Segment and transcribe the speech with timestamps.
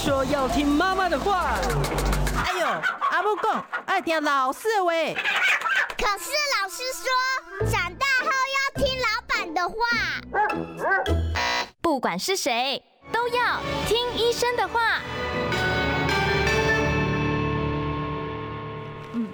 [0.00, 1.58] 说要听妈妈的话。
[2.34, 2.66] 哎呦，
[3.10, 4.90] 阿母讲爱听老师的话。
[5.98, 7.04] 可是老师说，
[7.70, 9.76] 长大后要听老板的话。
[11.82, 12.82] 不管是谁，
[13.12, 15.02] 都要听医生的话。
[19.12, 19.28] 嗯，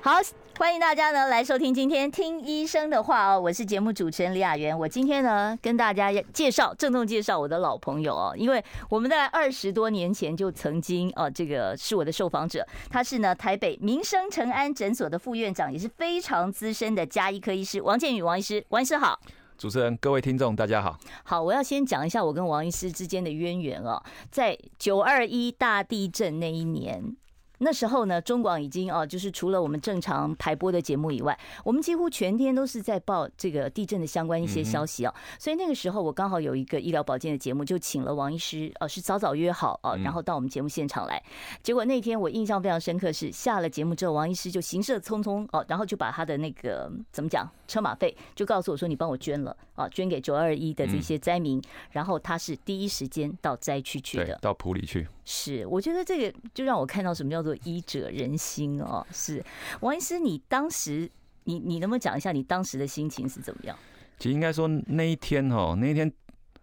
[0.00, 0.22] 好。
[0.58, 4.76] 欢迎大家呢来收听今天听医生的话哦，我是节目主持人李雅媛。
[4.76, 18.64] 我今天呢跟大家介绍，郑重介绍我的老朋友哦，因为我们在二十多年前就曾经哦，这个是我的受访者，他是呢台北民生诚安诊所的副院长，也是非常资深的加医科医师王建宇王医师。
[18.70, 19.20] 王医师好，
[19.58, 20.98] 主持人各位听众大家好。
[21.24, 27.14] 好，我要先讲一下我跟王医师之间的渊源哦，在九二一大地震那一年。
[27.58, 35.14] 那时候呢，中广已经哦，就是除了我们正常排播的节目以外，我们几乎全天都是在报这个地震的相关一些消息哦。
[35.38, 41.22] 所以那个时候我刚好有一个医疗保健的节目，就请了王医师，哦，是早早约好哦，然后到我们节目现场来。
[41.62, 51.62] 结果那天我印象非常深刻，是下了节目之后，王医师就行色匆匆哦，然后就把他的那个怎么讲车马费就告诉我说，你帮我捐了啊，捐给九二一的这些灾民。
[51.90, 55.06] 然后他是第一时间到灾区去的，到普里去。
[55.28, 59.04] 是，我觉得这个就让我看到什么叫做医者仁心哦。
[59.12, 59.44] 是，
[59.80, 61.10] 王医师，你当时，
[61.44, 63.76] 你你能不能讲一下你当时的心情是怎么样？
[64.20, 66.08] 其实应该说那一天哦，那一天，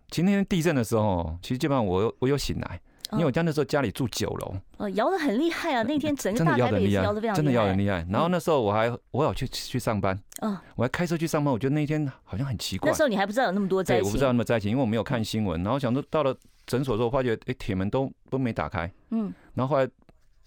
[0.09, 2.79] 其实那天地震的时候，其实基本上我我有醒来，
[3.11, 5.83] 因为我家那时候家里住九楼，哦，摇的很厉害啊。
[5.83, 8.07] 那天整个大台北也摇的非常厉害，真的摇得很厉害。
[8.09, 11.53] 然后那时候我还我有去去上班，嗯，我还开车去上班。
[11.53, 12.89] 我觉得那一天好像很奇怪。
[12.89, 15.61] 那时候你还不知道有那么多灾情，对，我不知道那么灾情，因为我没有看新闻。
[15.63, 16.33] 然后想说到了。
[16.65, 18.91] 诊所之后发觉，哎，铁门都都没打开。
[19.09, 19.89] 嗯，然后后来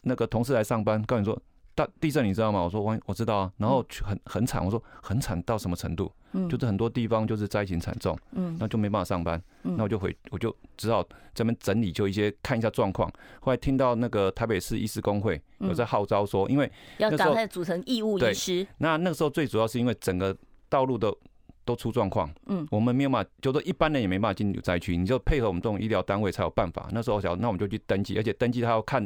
[0.03, 1.39] 那个同事来上班，告诉你说
[1.75, 2.63] 大地震，你知道吗？
[2.63, 3.53] 我说我我知道啊。
[3.59, 6.11] 然后很很惨，我说很惨到什么程度？
[6.33, 8.19] 嗯，就是很多地方就是灾情惨重。
[8.33, 9.41] 嗯，那就没办法上班。
[9.63, 13.11] 嗯，那我就回，我就只好这边整理，就一些看一下状况。
[13.41, 18.67] 后来听到那个台北市医师工会有在号召说，因为要赶快组成义务医师。
[18.79, 20.37] 那那个时候最主要是因为整个
[20.69, 21.15] 道路的。
[21.67, 26.89] 都出状况，嗯，我们没有办法，就说一般人也没办法进入灾区，你就配合我们这种医疗单位才有办法。
[26.93, 29.03] 那时候我想，那我们就去登记，而且登记他要看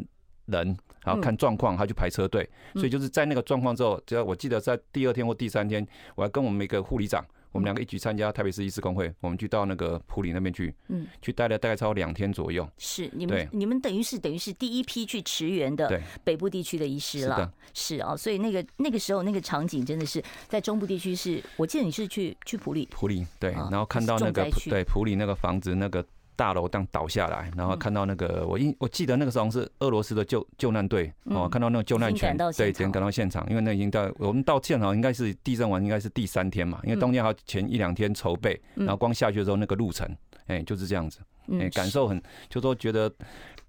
[0.46, 2.48] 人，然后看状况，他去排车队。
[2.74, 5.84] 所以就是在那个状况之后，只要我记得在第二天或第三天，
[6.14, 7.24] 我还跟我们一个护理长。
[7.52, 12.68] 我们两个一起参加台北市医师工会，我们去到那个普里那边去，嗯，去待了大概超过两天左右。
[12.78, 26.04] 是你们你们等于是等于是第一批去驰援的北部地区的医师了，是啊，所以那个那个时候那个场景真的是在中部地区，是我记得你是去去普里，普里对，然后看到那个对普里那个房子那个。
[26.36, 40.08] 大楼当倒下来，然后看到那个我印我记得那个时候是俄罗斯的救救难队哦，看到那个救难犬，对，只能赶到现场，因为那已经到我们到现场应该是地震完应该是第三天嘛，因为当天还有前一两天筹备，然后光下去的时候那个路程，
[40.46, 41.20] 哎，就是这样子，
[41.58, 43.12] 哎，感受很，就说觉得。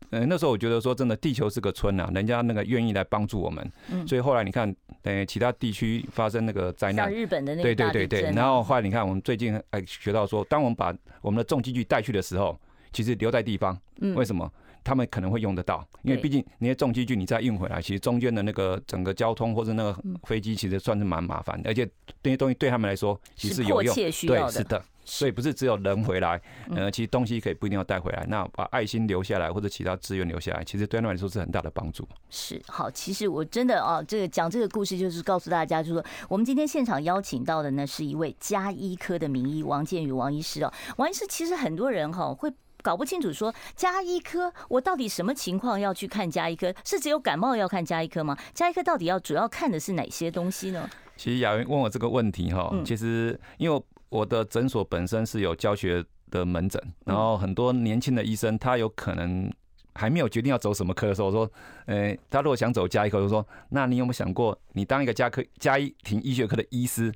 [0.10, 3.72] 嗯，那时候我觉得说真的，地球是个村啊，人家那个愿意来帮助我们，
[4.08, 12.60] 所以后来你看，等其他地区发生那个灾难，像日本的那个，对对对对，然后后来你看，我们最近还学到说，当我们把我们的重机具带去的时候，
[12.92, 13.80] 其实留在地方，
[14.16, 14.52] 为什么？
[14.84, 21.88] 他们可能会用得到，因为毕竟那些重机具你再运回来，其实中间的那个整个交通或者那个飞机，其实算是蛮麻烦的，而且
[22.24, 24.84] 这些东西对他们来说其实有用，对，是的。
[25.04, 26.40] 所以不是只有人回来，
[26.76, 28.26] 呃，其实东西可以不一定要带回来。
[28.30, 32.08] 那把爱心留下来或者其他资源留下来，其实对他们来说是很大的帮助。
[32.30, 40.72] 是好，其实我真的啊，这个讲这个故事就是告诉大家，就是说我们今天现场邀请到的呢是一位加医科的名医王建宇王医师哦。
[40.98, 42.52] 王医师其实很多人哈会
[42.82, 46.74] 搞不清楚说加医科我到底什么情况要去看加医科？
[46.86, 48.38] 是只有感冒要看加医科吗？
[48.54, 50.90] 加医科到底要主要看的是哪些东西呢？
[51.18, 53.84] 其实雅云问我这个问题哈，其实因为。
[54.12, 59.50] 我的诊所本身是有教学的门诊，然后很多年轻的医生，他有可能
[59.96, 61.50] 还没有决定要走什么科的时候，我说，
[61.86, 67.10] 呃，他如果想走加医科，我说，那你有没有想过，你当一个加科家庭医学科的医师，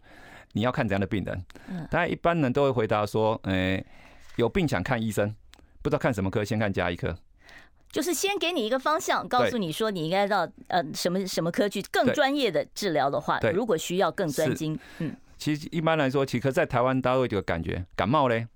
[0.53, 1.45] 你要看怎样的病人？
[1.91, 3.83] 大家，一般人都会回答说，呃，
[4.37, 5.35] 有病想看医生，
[5.81, 7.13] 不知道看什么科，先看加医科，
[7.91, 15.13] 就是先给你一个方向，告诉你说你应该到呃什么什么科去更专业的治疗的话，如果需要更专精，嗯。
[15.45, 18.47] 其实一般来说，其实在台湾大家会有个感觉，感冒嘞，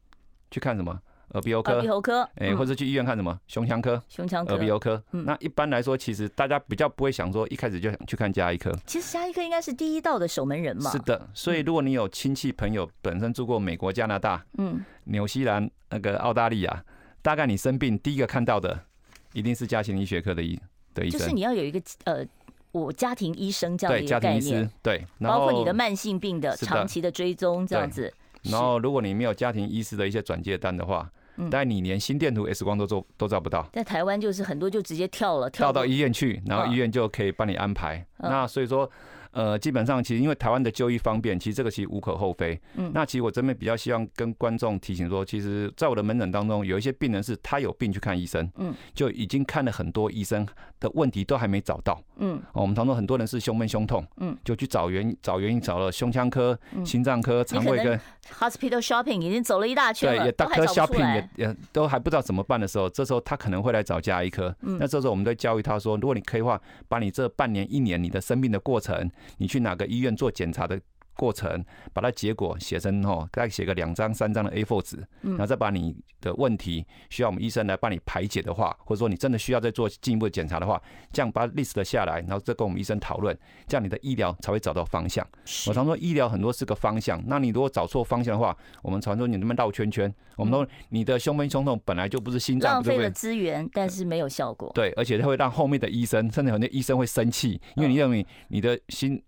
[0.49, 0.99] 去看什么？
[1.33, 1.73] 耳鼻喉科。
[1.73, 2.27] 耳鼻喉科。
[2.37, 3.39] 哎，或者去医院看什么？
[3.47, 4.01] 胸腔科。
[4.09, 4.53] 胸腔科。
[4.53, 5.03] 耳鼻喉科。
[5.11, 8.75] 那一般来说，其实大家比较不会想说，一开始就想去看加医科。
[8.87, 10.89] 其实加医科应该是第一道的守门人嘛。
[10.89, 16.83] 是的，所以如果你有亲戚朋友本身住过美国、加拿大、嗯、纽西兰、那个澳大利亚，
[17.21, 18.85] 大概你生病第一个看到的，
[19.33, 20.59] 一定是家庭医学科的医
[20.95, 21.19] 的医生。
[21.19, 22.25] 就是你要有一个呃。
[22.71, 28.13] 我家庭医生这样的一个概念，对，包括你的慢性病的长期的追踪这样子。
[28.43, 31.09] 然后，如果你没有家庭医师的一些转介单的话，
[31.49, 33.67] 但你连心电图、X 光都做都照不到。
[33.73, 38.05] 在台湾就是很多就直接跳了，跳到医院去，然后医院就可以帮你安排。
[38.17, 38.89] 那所以说。
[39.31, 42.59] 呃，基本上其实因为台湾的就医方便，其实这个其实无可厚非。
[42.75, 50.47] 嗯，那其实我这边比较希望跟观众提醒说，其实在我的门诊当中，有一些病人是他有病去看医生，嗯，就已经看了很多医生
[50.79, 57.99] 的问题都还没找到，嗯，我们常说很多人是胸闷胸痛，嗯，就去找原找原因，找了胸腔科、心脏科、肠胃科
[58.37, 69.09] ，hospital shopping 已经走了一大圈了，对，也大科 shopping 也也都还不知道怎么办的时候，这时候他可能会来找家医科，嗯，那这时候我们都教育他说，如果你可以的话，把你这半年一年你的生病的过程。
[69.37, 70.79] 你去哪个医院做检查的
[71.19, 80.81] 过程，把它结果写成哦，再写个两张三张的 A4 纸，然后再把你的问题需要我们医生来帮你排解的话，或者说你真的需要再做进一步的检查的话，
[81.11, 83.37] 这样把 list 下来，然后再跟我们医生讨论，
[83.67, 85.27] 这样你的医疗才会找到方向。
[85.67, 90.13] 我常说医疗很多是个方向，那你如果找错方向的话，我们常说你那么绕圈圈。
[90.37, 94.71] 我们说你的胸闷胸痛本来就不是心脏，浪费了资源，但是没有效果。
[94.73, 99.21] 对，而且它会让后面的医生，甚至很多医生会生气，因为你认为你的心。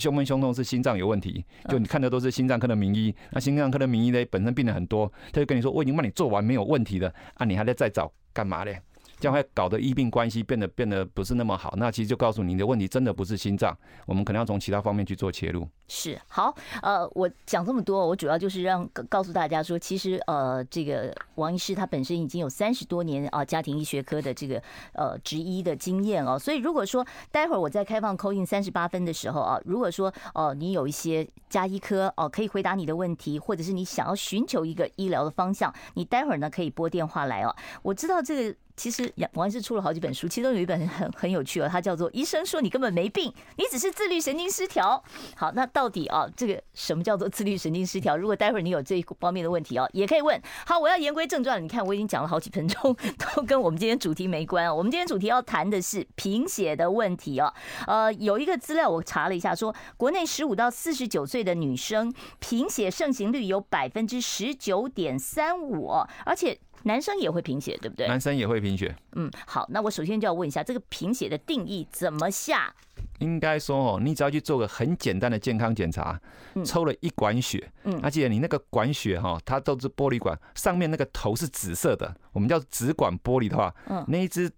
[0.00, 8.80] 胸闷胸痛是心脏有问题，就你看的都是心脏科的名医，那心脏科的名医呢，本身病人很多，他就跟你说，我已经帮你做完没有问题的，啊，你还在再找干嘛嘞？
[9.20, 13.76] 将会搞得医病关系变得变得不是那么好，那其实就告诉你的问题真的不是心脏，
[14.06, 15.68] 我们可能要从其他方面去做切入。
[15.86, 24.62] 是好，呃，我讲这么多，我主要就是让告诉大家说，其实呃，这个王医师他本身已经有三十多年啊家庭医学科的这个
[24.92, 37.54] 呃执医的经验哦，所以如果说待会儿我在开放 call in 三十八分的时候啊，如果说哦你有一些家医科哦可以回答你的问题，或者是你想要寻求一个医疗的方向，你待会儿呢可以拨电话来哦。
[37.82, 38.56] 我知道这个。
[38.76, 45.02] 其实杨王医师出了好几本书，其中有一本很很有趣哦，它叫做《医生说你根本没病，你只是自律神经失调》。
[45.36, 48.16] 好，那到底啊，这个什么叫做自律神经失调？
[48.16, 50.40] 如果待会儿你有这一方面的问题哦， 也可以问。
[50.66, 52.96] 好，我要言归正传，你看我已经讲了好几分钟，
[53.34, 54.74] 都跟我们今天主题没关哦。
[54.74, 57.52] 我们今天主题要谈的是贫血的问题哦。
[57.86, 65.90] 呃，有一个资料我查了一下，说国内十五到四十九岁的女生贫血盛行率有百分之十九点三五，
[66.24, 66.58] 而且。
[66.84, 68.06] 男生也会贫血，对不对？
[68.08, 68.94] 男生也会贫血。
[69.12, 72.74] 嗯，好，那我首先就要问一下，这个贫血的定义怎么下？
[73.18, 76.18] 应该说哦，你只要去做个很简单的健康检查，
[76.64, 84.50] 抽了一管血，嗯，而且你那个管血哈，它都是玻璃管，上面那个头是紫色的，我们叫紫管玻璃的话，嗯，那一支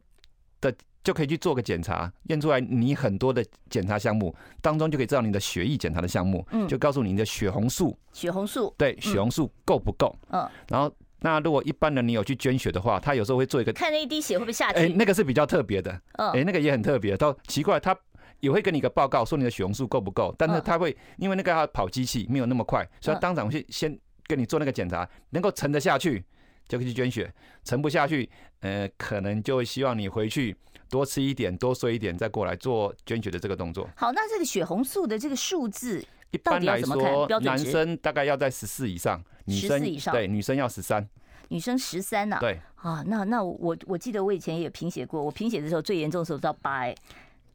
[0.60, 0.72] 的
[1.02, 10.16] 就可以去做个检查，验出来你很多的检查项目当中就可以知道你的血液检查的项目，嗯，就告诉你的血红素，血红素，对，血红素够不够？
[10.30, 10.92] 嗯，然后。
[11.22, 14.78] 那如果一般人你有去捐血的话，他有时候会做一个看那一滴血会不会下去？
[14.78, 15.92] 哎，那个是比较特别的。
[16.18, 17.16] 嗯，哎，那个也很特别。
[17.16, 17.96] 到奇怪，他
[18.40, 20.34] 也会给你一个报告，说你的血红素够不够。
[20.36, 23.96] 但是他会因为那个要跑机器没有那么快，所以他当场去先
[24.26, 26.24] 跟你做那个检查，能够沉得下去
[26.68, 27.32] 就可以去捐血，
[27.64, 28.28] 沉不下去，
[28.60, 30.56] 呃，可能就会希望你回去
[30.90, 33.88] 多吃一点，多睡一点，再过来做捐血的这个动作。
[33.96, 39.22] 好，那这个血红素的这个数字，一般来说，男生大概要在十四以上。
[39.44, 41.04] 女生以上，对，女生要十三，
[41.48, 42.38] 女生十三呐。
[42.38, 46.94] 对啊，那那我我记得我以前也贫血过，我贫血的时候最严重的时候到八，哎，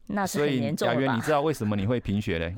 [0.08, 1.00] 那是很严重的吧？
[1.00, 2.54] 雅媛，你知道为什么你会贫血嘞？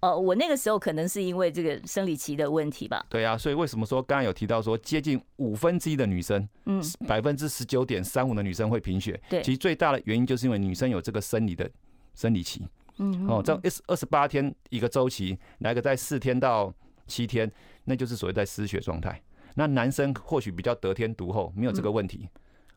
[0.00, 3.04] 哦， 我那个时候可能是因为这个生理期的问题吧。
[3.10, 9.20] 对啊，所以为什么说刚刚有提到说接近五分之一的女生，嗯，百分之十九点三五的女生会贫血？
[9.28, 11.70] 对，其实最大的原因就是因为女生有这个生理的
[12.14, 12.66] 生理期，
[12.98, 16.72] 嗯，哦，这样二二十八天一个周期，来个在四天到
[17.06, 17.50] 七天。
[17.86, 19.20] 那就是所谓在失血状态。
[19.56, 22.28] 那男生或许比较得天独厚，没有这个问题。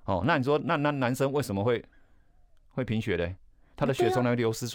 [0.04, 1.82] 哦，那你说，那那男生为什么会
[2.72, 3.36] 会贫血呢？
[3.76, 4.66] 他的血从来流失，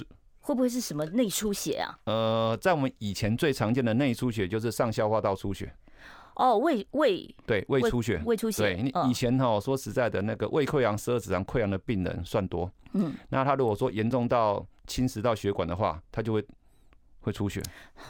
[0.40, 1.98] 会不会是什么内出血啊？
[2.04, 5.70] 呃，在我们以前最常见的内出血就是上消化道出血。
[6.36, 8.62] 哦，胃胃对胃出血，胃出血。
[8.62, 12.70] 对，你以前哈说实在的，那个胃溃疡、十二指肠溃疡的病人算多。
[12.92, 16.44] 嗯，那他如果说严重到侵蚀到血管的话，他就会。
[17.24, 17.62] 会出血，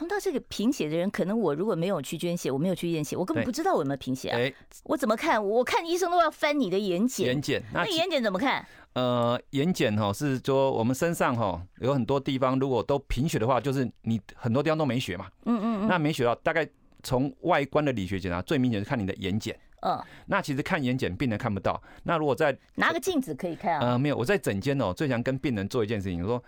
[0.09, 4.37] 那这个贫血的人，可能我如果没有去捐血，我没有去验血，我根本不知道我有没有贫血啊。
[4.39, 4.51] 欸、
[4.85, 5.47] 我怎么看？
[5.47, 7.21] 我看医生都要翻你的眼睑。
[7.21, 8.65] 眼睑，那眼睑怎么看？
[8.93, 15.27] 呃，眼睑哈是说我们身上哈有很多地方，如果都贫血的话，就是你很多地方都没血嘛。
[15.45, 15.87] 嗯嗯嗯。
[15.87, 16.67] 那没血了，大概
[17.03, 19.53] 从外观的理学检查，最明显是看你的眼睑。
[19.81, 20.01] 嗯。
[20.25, 21.79] 那其实看眼睑，病人看不到。
[22.03, 23.91] 那如果在拿个镜子可以看啊？
[23.91, 26.43] 呃，没有，我在诊间哦，最想跟病人做一件事情，我说，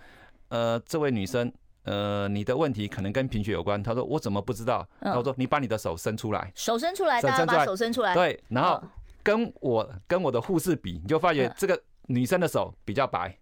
[0.50, 1.52] 呃，这位女生。
[1.84, 3.84] 呃，你的问题可能跟贫血有关。
[3.84, 4.84] 她说我怎么不知道？
[5.00, 8.12] 他说你把你的手伸出来，手伸出来，大家把手伸出来。
[8.16, 8.84] 对，然后
[9.22, 13.38] 跟我跟我的护士比，你就发觉这个女生的手比较白，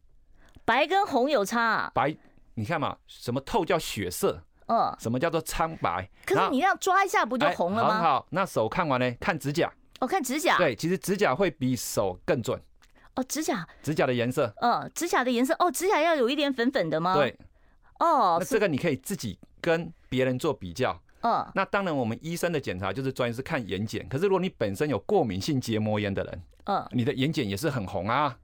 [0.66, 1.90] 白跟红有差。
[1.96, 2.14] 白，
[2.56, 4.44] 你看嘛，什么透叫血色？
[4.68, 6.10] 嗯，什么叫做苍白？
[6.26, 7.94] 可是你这样抓一下不就红了吗？
[7.94, 9.72] 很好，那手看完呢，看指甲。
[10.00, 10.58] 哦，看指甲。
[10.58, 12.60] 对，其实指甲会比手更准。
[13.16, 14.54] 哦，指甲，指甲的颜色。
[14.62, 15.56] 嗯，指甲的颜色。
[15.60, 17.14] 哦，指甲要有一点粉粉的吗？
[17.16, 17.38] 对。
[18.00, 21.00] 哦，那这个你可以自己跟别人做比较。
[21.22, 21.46] 嗯。
[21.54, 24.06] 那当然，我们医生的检查就是专业是看眼睑。
[24.08, 28.36] 可是如果你本身有过敏性结膜炎的人，嗯，你的眼睑也是很红啊。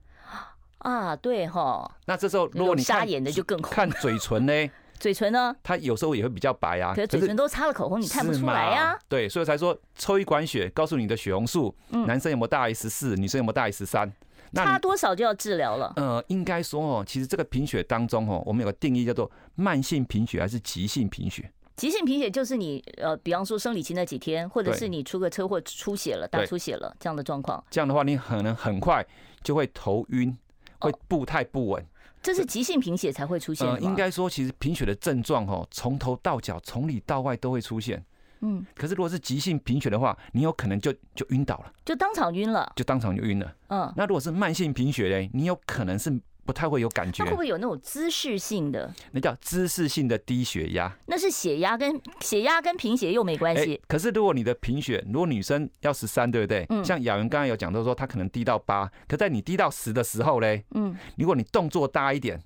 [0.78, 1.90] 啊，对哈。
[2.06, 3.70] 那这时候如果你沙眼的就更红。
[3.70, 4.52] 看嘴唇呢？
[5.00, 5.56] 嘴唇呢？
[5.62, 6.92] 它有时候也会比较白啊。
[6.94, 8.96] 可是嘴唇都擦了口红，你看不出来呀。
[9.08, 11.74] 对，所以才说抽一管血，告诉你的血红素，
[12.06, 14.12] 男生有没有大于十四，女生有没有大于十三。
[14.52, 15.92] 差多少就要治疗了？
[15.96, 21.50] 呃，应该说哦，其实这个贫血当中哦，我们有个定义叫做慢性贫血还是急性贫血？
[21.76, 27.64] 急性贫血就是你呃，比方说生理期那几天，或者是你出个车祸出血了，大出血了这样的状况。
[27.70, 29.06] 这样的话，你可能很快
[29.42, 30.36] 就会头晕，
[30.80, 31.86] 会步态不稳。
[32.22, 33.74] 这是急性贫血才会出现的？
[33.74, 38.04] 呃，应该说，其实贫血的症状哦，从头到脚，从里到外都会出现。
[38.42, 43.54] 嗯，可是如果是急性贫血的话，你有可能就就晕倒了，就当场晕了，就当场就晕了。
[43.68, 46.10] 嗯，那如果是慢性贫血嘞，你有可能是
[46.44, 47.22] 不太会有感觉。
[47.24, 48.92] 那会不会有那种姿势性的？
[49.12, 50.92] 那叫姿势性的低血压。
[51.06, 53.74] 那是血压跟血压跟贫血又没关系。
[53.74, 53.80] 欸。
[53.86, 56.66] 可是如果你的贫血，如果女生要十三，对不对？
[56.70, 56.84] 嗯。
[56.84, 62.40] 像雅文刚刚有讲到说，她可能低到八，可在你低到十的时候嘞，嗯，如果你动作大一点。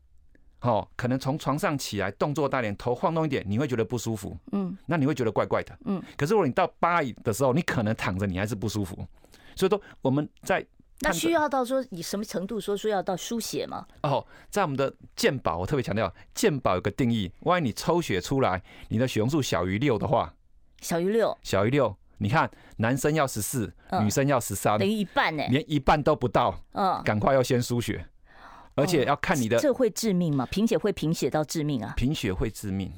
[0.60, 4.34] 哦，可能从床上起来，动作大点，头晃动一点，你会觉得不舒服。
[4.52, 5.78] 嗯，那你会觉得怪怪的。
[5.84, 8.96] 嗯，可是如果你到八的时候，你可能躺着，你还是不舒服。
[9.54, 10.64] 所以说我们在
[11.04, 13.87] 那需要到说以什么程度说说要到输血吗？
[14.02, 20.34] 哦，在我们的健保，我特别强调，健保有个定义，万一你抽血出来，你的血红素小于六的话，
[20.80, 26.58] 小于六，小于六，你看男生要十四，女生要十三，等于一半呢，连一半都不到。
[26.73, 28.06] 嗯，赶快要先输血。
[28.76, 30.44] 而且要看你的，这会致命吗？
[30.46, 31.94] 贫血会贫血到致命啊？
[31.96, 32.92] 贫血会致命。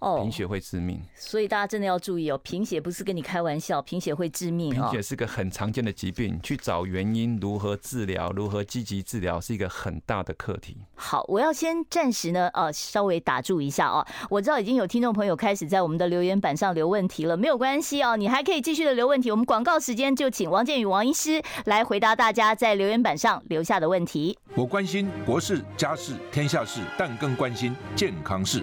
[0.00, 2.38] 哦，贫血会致命，所以大家真的要注意哦。
[2.38, 4.70] 贫血不是跟你开玩笑，贫血会致命。
[4.70, 10.76] 贫血是个很常见的疾病，去找原因，如何治疗，如何积极治疗，是一个很大的课题。
[10.94, 14.06] 好，我要先暂时呢，呃，稍微打住一下哦。
[14.30, 19.30] 我知道已经有听众朋友开始在我们的留言板上留问题了，没有关系哦，你还可以继续的留问题。
[19.30, 24.38] 我们广告时间就请王建宇王医师来回答大家在留言板上留下的问题。
[24.54, 28.62] 我关心国事、家事、天下事，但更关心健康事。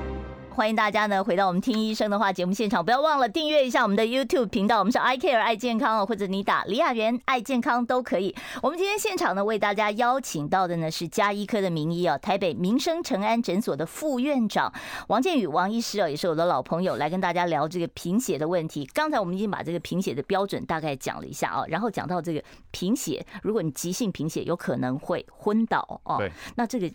[0.53, 8.35] 欢迎大家呢回到我们听医生的话节目现场，不要忘了订阅一下我们的 YouTube 频道，我们是 I Care 爱健康哦，或者你打李雅媛爱健康都可以。
[8.61, 14.71] 我们今天现场呢为大家邀请到的呢是加医科的名医啊，台北民生诚安诊所的副院长
[15.07, 18.85] 王建宇王医师哦，也是我的老朋友，来跟大家聊这个贫血的问题。
[18.93, 26.17] 刚才我们已经把这个贫血的标准大概讲了一下啊，然后讲到这个贫血，如果你急性贫血，有可能会昏倒哦。
[26.17, 26.91] 对，那这个。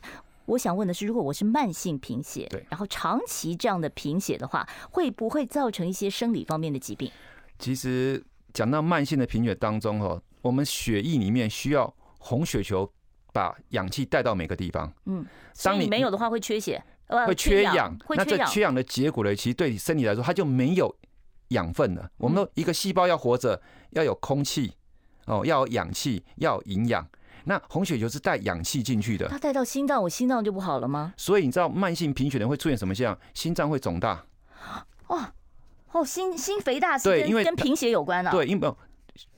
[0.46, 7.10] 我想问的是，如果我是慢性贫血，对，然后长期这样的贫血的话，会不会造成一些生理方面的疾病？
[7.58, 8.22] 其实
[8.52, 12.90] 讲到慢性的贫血当中，哈，我们血液里面需要红血球
[13.32, 14.92] 把氧气带到每个地方。
[15.06, 15.26] 嗯，
[15.62, 17.96] 当你没有的话会缺血，会缺氧。
[18.06, 18.24] 会缺氧。
[18.24, 20.94] 那这缺氧的结果呢，其实对你身体来说，它就没有
[21.48, 22.10] 养分了。
[22.18, 23.60] 我们说一个细胞要活着，
[23.90, 24.72] 要有空气，
[25.26, 27.08] 哦，要有氧气，要有营养。
[27.48, 31.14] 那红血球是带氧气进去的，它带到心脏，我心脏就不好了吗？
[31.16, 33.16] 所以你知道慢性贫血人会出现什么现象？
[33.34, 34.24] 心脏会肿大。
[35.06, 35.20] 哦
[35.92, 38.30] 哦，心心肥大是跟跟贫血有关啊？
[38.30, 38.74] 对，因为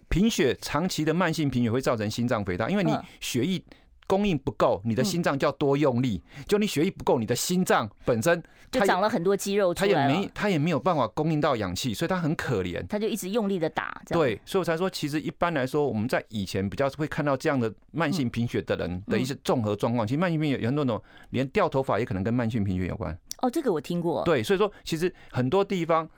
[0.09, 3.63] 贫血长期的慢性贫血会造成心脏肥大，因为你血液。
[4.09, 6.21] 供应不够，你的心脏就要多用力。
[6.49, 12.85] 就你血液不够，你的心脏本身就长了很多肌肉出来了，它也没它也没有办法供应到氧气，所以它很可怜。
[12.89, 14.03] 它就一直用力的打。
[14.09, 20.05] 对，所以我才说，其实一般来说，我们在以前比较会看到这样的慢性贫血的人的一些综合状况。
[20.07, 21.01] 其实慢性贫血有很多种，
[21.31, 23.17] 连掉头发也可能跟慢性贫血有关。
[23.43, 24.25] 哦，这个我听过。
[24.25, 26.09] 对，所以说其实很多地方。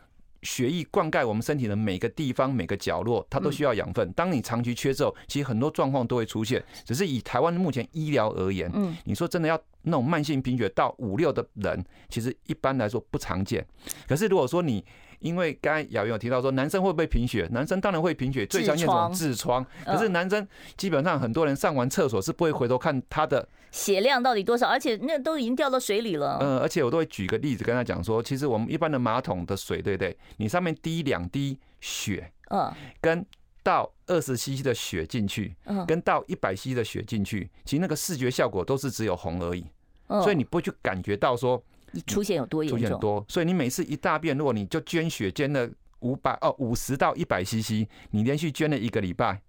[0.43, 4.11] 血液灌溉我们身体的每个地方、每个角落，它都需要养分。
[4.13, 6.63] 当你长期缺之后，其实很多状况都会出现。
[6.85, 13.67] 只是以台湾目前医疗而言，嗯，你说真的要那种慢性贫血到五六的人，其实一般来说不常见。
[14.09, 14.85] 可是如果说你
[15.19, 17.47] 因为刚才雅云有提到说，男生会不会贫血？
[17.53, 19.65] 男生当然会贫血，最常见这种痔疮。
[19.85, 26.39] 可是男生基本上很多人上完厕所是不会回头看他的血量到底多少，而且那都已经掉到水里了。
[26.41, 30.17] 嗯，而且我都会举个例子跟他讲说，其实我们一般的马桶的水，对不对？
[30.39, 33.25] 你上面滴两滴血，嗯，跟
[33.63, 39.65] 倒二十 cc 的血进去，嗯跟倒一百 cc 的血进去，其实那个视觉效果都是只有红而已，
[40.09, 41.63] 所以你不会去感觉到说
[42.07, 42.81] 出现有多严重。
[42.81, 45.69] 出现多，所以你每次一大便，如果你就捐血捐了
[46.01, 49.41] 五百哦五十到一百 cc，你连续捐了一个礼拜，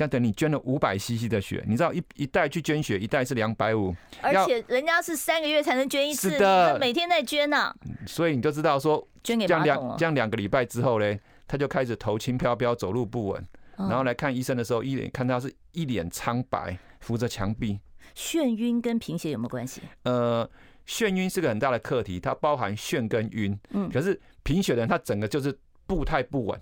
[0.00, 7.70] 但等你捐了五百 cc 的血，你知道一一袋去捐血一袋是两百五，而且人家是三个月才能捐一次，是的，每天在捐呐，
[8.06, 11.20] 所以你就知道说捐给这样两这样两个礼拜之后嘞。
[11.46, 13.44] 他就开始头轻飘飘，走路不稳，
[13.76, 17.76] 然后来看医生的时候，一脸看他是一脸苍白，扶着墙壁。
[18.14, 19.82] 眩晕跟贫血有没有关系？
[20.04, 20.48] 呃，
[20.86, 23.58] 眩晕是个很大的课题，它包含眩跟晕。
[23.70, 26.60] 嗯，可是贫血的人他整个就是步态不稳，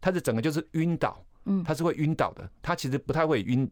[0.00, 1.22] 他是整个就是晕倒。
[1.50, 3.70] 嗯，他是会晕倒的，他其实不太会晕。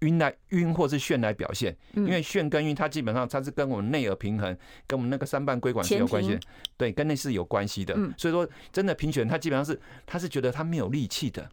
[0.00, 4.52] 晕来晕或是眩来表现，因为眩跟晕，它基本上它是跟我们内耳平衡，
[4.84, 6.40] 跟我们那个三瓣规管是有关系的，
[6.76, 7.94] 对，跟那是有关系的。
[8.18, 11.48] 所以说，真的贫血，他基本上是他是觉得他没有力气的。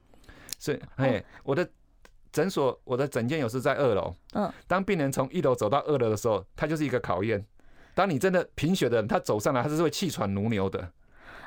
[0.58, 1.70] 所以，哎，我的
[2.32, 4.12] 诊所，我的诊间有时在二楼。
[4.34, 7.46] 嗯，当病人从一楼走到二楼的时候，他就是一个考验。
[7.94, 10.92] 当你真的贫血的人，他走上来，他是会气喘如牛的。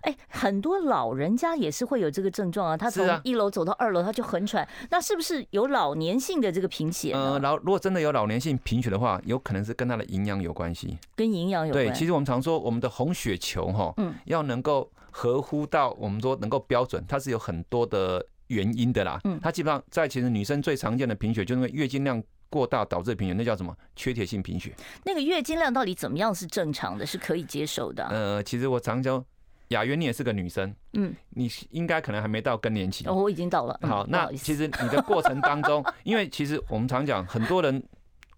[0.02, 2.76] 哎，很多老人家也是会有这个症状啊。
[2.76, 4.66] 他从一楼走到二楼，他就很喘。
[4.90, 7.12] 那是不是有老年性的这个贫血？
[7.12, 10.98] 呃，老如果真的有老年性贫血的话，有可能是跟他的营养有关系。
[11.14, 11.86] 跟营养有关。
[11.86, 19.20] 对，其实我们常说，我们的红血球哈，嗯，要能够合乎到我们说能够标准，它是有很多的原因的啦。
[19.24, 23.72] 嗯，它基本上在其实女生最常见的贫血，就是因为月经量过大导致贫血，那叫什么？
[23.94, 24.74] 缺铁性贫血。
[25.04, 28.04] 那个月经量到底怎么样是正常的，是可以接受的？
[28.08, 29.24] 呃，其实我常教。
[29.72, 33.04] 雅媛，你也是个女生，嗯，你应该可能还没到更年期。
[33.06, 33.78] 哦，我已经到了。
[33.82, 37.82] 好，那其实你的过程当中， 因为其实我们常讲，很多人，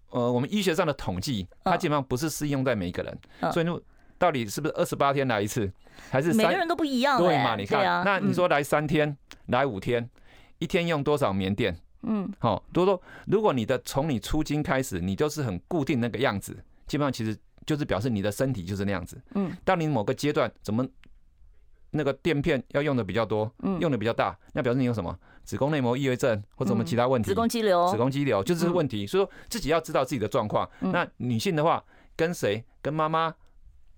[0.09, 3.65] 呃，我们医学上的统计，它基本上不是适用在每一个人，所以
[4.17, 5.71] 到底是不是二十八天来一次，
[6.09, 7.19] 还是每个人都不一样？
[7.19, 7.55] 对嘛？
[7.55, 9.15] 你看，那你说来三天，
[9.47, 10.09] 来五天，
[10.59, 11.77] 一天用多少棉垫？
[12.07, 16.55] 嗯，好，多多，如果你的从你出经开始，你就是很固定那个样子，
[16.87, 19.19] 基本上其实就是表示你的身体就是那样子。
[19.33, 20.87] 嗯，到你某个阶段怎么？
[21.95, 27.29] 那个垫片要用的比较多，用的比较大，那表示你有什么子宫内膜异位症或者什么其他问题？
[27.29, 29.07] 子宫肌瘤，子宫肌瘤就是问题。
[29.07, 30.69] 所以说自己要知道自己的状况。
[30.79, 31.83] 那女性的话，
[32.15, 32.63] 跟谁？
[32.81, 33.33] 跟妈妈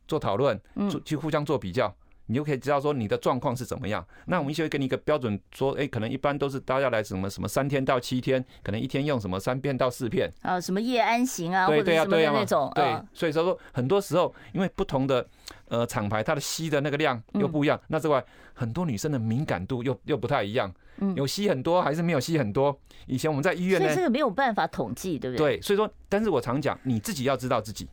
[0.08, 1.94] 做讨论，做去互相做比较。
[2.28, 4.06] 你就可以知道说你的状况是怎么样。
[4.28, 12.72] 那我们就会给你一个标准，说，哎，可能一般都是大家来什么什么三天到七天，可能一天用什么三片到四片啊，什么夜安型啊，或者什么那种。
[12.76, 15.28] 对，所以说说很多时候，因为不同的
[15.70, 17.80] 呃厂牌，它的吸的那个量又不一样。
[17.88, 20.74] 那之外，很多女生的敏感度又又不太一样，
[21.16, 22.78] 有吸很多还是没有吸很多。
[23.06, 25.58] 以前我们在医院呢，所以这个没有办法统计，对不对？
[25.58, 27.88] 对，所以说，但是我常讲，你自己要知道自己。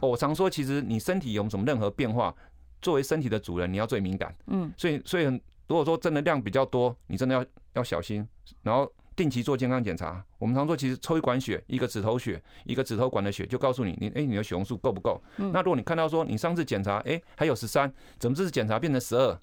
[0.00, 2.32] 我常说，其实你身体有什么任何变化。
[2.84, 4.32] 作为身体的主人，你要最敏感。
[4.48, 5.24] 嗯，所以所以
[5.66, 8.28] 如果说真的量比较多，你真的要要小心，
[8.62, 10.22] 然后定期做健康检查。
[10.38, 15.18] 我们常说，其实抽一管血，一个指头血，一个指头管的血，就告诉你，你哎，你的血红素够不够？
[15.36, 19.38] 那如果你看到说你上次检查，哎，还有十三，怎么这次检查变成十二？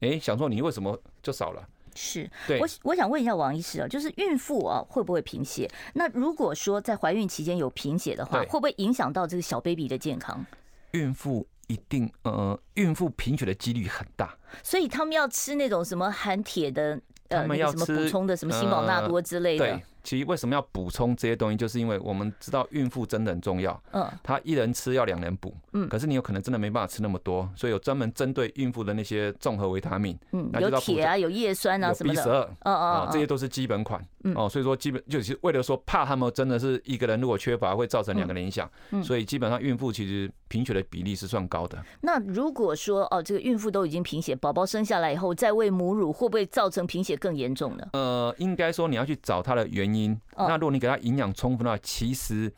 [0.00, 1.64] 哎，想说你为什么就少了？
[1.94, 5.70] 是，对，我我想问一下王医师啊，就是孕妇啊会不会贫血？
[5.94, 10.44] 那如果说在怀孕期间有贫血的话，会不会影响到这个小 baby 的健康？
[10.92, 11.46] 孕妇。
[11.70, 19.64] 一定呃，孕妇贫血的几率很大，所以他们要吃那种什么含铁的，呃，那个什么补充的，什么辛宝纳多之类的。
[19.64, 23.80] 对，其实为什么要补充这些东西，就是因为我们知道孕妇真的很重要。
[23.92, 25.54] 嗯，她一人吃要两人补。
[25.72, 30.18] 嗯，可是你有可能真的没办法吃那么多，所以有专门针对孕妇的那些综合维他命。
[30.32, 32.42] 嗯，有铁啊，有叶酸啊，什么 B 十二。
[32.60, 34.04] 嗯嗯，这些都是基本款。
[34.34, 38.70] 哦，所以说基本就是为了说怕他们真的是一个人如果缺乏会造成两个人影响，
[39.02, 41.82] 所以基本上孕妇其实贫血的比例是算高的。
[42.02, 47.88] 那如果说哦，这个孕妇都已经贫血，宝宝生下来以后再喂母乳，会不会造成贫血更严重呢？
[47.94, 50.20] 呃，应该说你要去找它的原因。
[50.36, 52.52] 那如果你给他营养充分的话，其实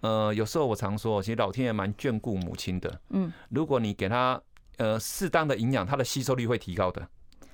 [0.00, 3.00] 呃有时候我常说，其实老天爷蛮眷顾母亲的。
[3.10, 4.40] 嗯，如果你给他
[4.76, 7.06] 呃适当的营养，它的吸收率会提高的。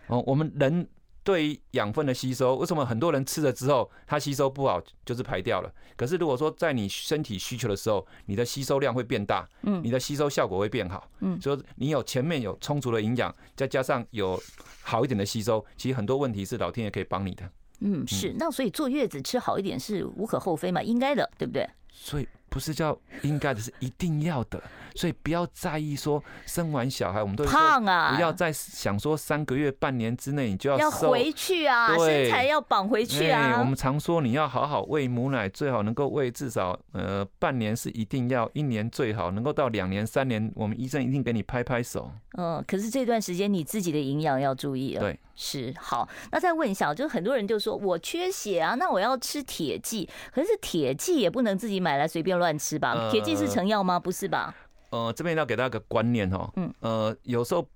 [0.06, 0.88] 哦，我们人。
[1.24, 5.70] 对于养分的吸收，为什么很多人吃了之后，它吸收不好，就是排掉了？
[5.94, 14.40] 可是如果说在你身体需求的时候，你的吸收量会变大，嗯，你的吸收效果会变好，嗯，所以你有前面有充足的营养，再加上有
[14.80, 17.44] 好一点的吸收，其实很多问题是老天爷可以帮你的。
[17.80, 21.68] 嗯，是，那所以坐月子吃好一点是无可厚非嘛，应该的，对不对？
[22.00, 24.62] 所以不是叫应该的，是一定要的。
[24.94, 28.16] 所以不要在意说生完小孩，我们都胖啊！
[28.16, 33.60] 不要再想说三个月、半年之内你就要要回去啊，身材要绑回去啊。
[33.60, 42.10] 我们常说你要好好喂母奶，最好能够喂至少呃半年是一定要，一年最好能够到两年、三年，我们医生一定给你拍拍手。
[42.36, 45.00] 嗯，可是这段时间你自己的营养要注意了。
[45.00, 46.08] 对，是好。
[46.32, 53.10] 那再问一下，就是很多人就说我缺血啊，那我要吃铁剂，可是铁剂也不能自己买来随便乱吃吧？
[53.10, 53.98] 铁剂是成药吗？
[53.98, 54.54] 不是吧？
[54.90, 57.66] 呃，这边要给大家个观念哦，嗯，呃，有时候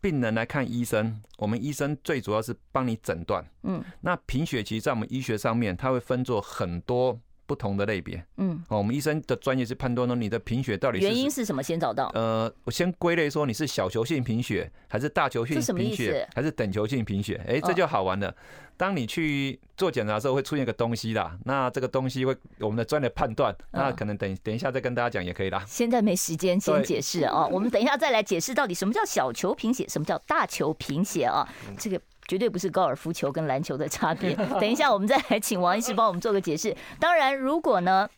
[0.00, 7.18] 病人来看医生，我们医生最主要是帮你诊断，嗯，那贫血其实在我们医学上面，它会分作很多。
[7.46, 12.10] 不同的类别，嗯，哦，我们医生的专业是判断呢你的贫血到底是原因是什么，先找到。
[12.14, 17.40] 呃，我先归类说你是小球性贫血，还是大球性贫血，还是等球性贫血？
[17.46, 18.34] 哎，这就好玩了。
[18.76, 25.62] 当你去做检查的时候，会出现一个东西啦，那这个东西会我们的专业判断，那可能等等一下再跟大家讲也可以啦。
[25.66, 31.46] 现在没时间先解释啊，我们等一下再来解释到底什么叫小球贫血，什么叫大球贫血啊？
[31.78, 32.00] 这个。
[32.26, 34.34] 绝对不是高尔夫球跟篮球的差别。
[34.60, 36.74] 等一下，我们再来请王医师帮我们做个解释。
[36.98, 38.08] 当然，如果呢，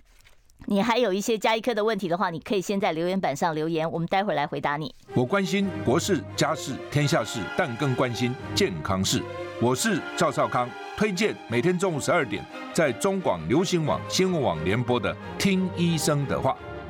[0.67, 4.95] 你还有一些加一科的问题的话，你可以先在留言板上留言，我们待会来回答你。
[5.14, 9.23] 我关心国事、家事、天下事，但更关心健康事。
[9.61, 16.53] 我是赵少康，推荐每天中午十二点在中广流行网、新闻网联播的《听医生的话》。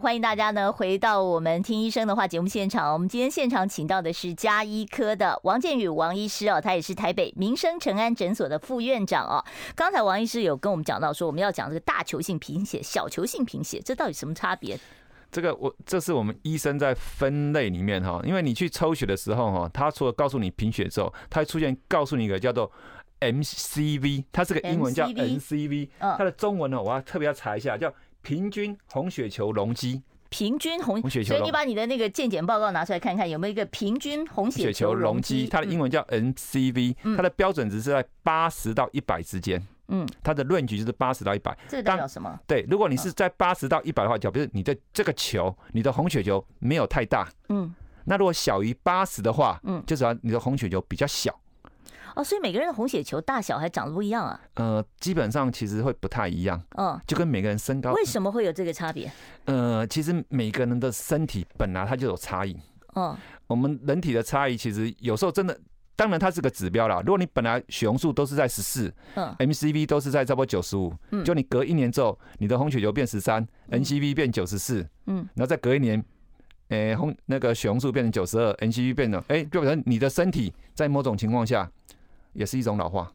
[0.00, 2.92] 欢迎大家呢回到我们听医生的话节目现场。
[2.92, 9.44] 我们今天现场请到的是加医科的王建宇王医师哦，他也是台北民生诚安诊所的副院长哦。
[9.74, 14.78] 刚才王医师有跟我们讲到说，我们要讲这个大球性贫血、小球性贫血，这到底什么差别？
[15.32, 22.70] 这个我这是我们医生在分类里面哈，因为你去抽血的时候哈，他除了告诉你贫血之后，他会出现告诉你一个叫做
[23.18, 27.92] MCV，它是个英文叫 MCV，它的中文呢，我要特别要查一下，叫。
[28.28, 35.46] 平均红血球容积，平均红血球，所以你把你的那个健检报告拿出来看看，有没有一个平均红血球容积？
[35.46, 39.66] 它的英文叫 MCV，它的标准值是在八十到一百之间。
[39.86, 41.56] 嗯，它的 range 就是八十到一百。
[41.68, 42.38] 这代表什么？
[42.46, 47.26] 对，如果你是在八十到一百的话，就比如你的这个球，你的红血球没有太大。
[47.48, 51.34] 嗯，那如果小于八十的话，嗯，就主要你的红血球比较小。
[52.18, 54.40] 哦，所以每个人的红血球大小还长得不一样啊？
[54.54, 56.60] 呃，基本上其实会不太一样。
[56.76, 57.92] 嗯，就跟每个人身高。
[57.92, 59.08] 为什么会有这个差别？
[59.44, 62.56] 呃，其实每个人的身体本来它就有差异。
[62.96, 65.56] 嗯，我们人体的差异其实有时候真的，
[65.94, 67.00] 当然它是个指标啦。
[67.06, 76.04] 如果你本来血红素都是在十四，嗯，MCV 都是在差不多九十五，嗯，就你隔一年之后，你的红血球变十三，MCV 变九十四，嗯，然后再隔一年，
[76.70, 81.70] 诶，红那个血红素变成九十二，MCV 变了，哎，就可能你的身体在某种情况下。
[82.32, 83.12] 也是一种老化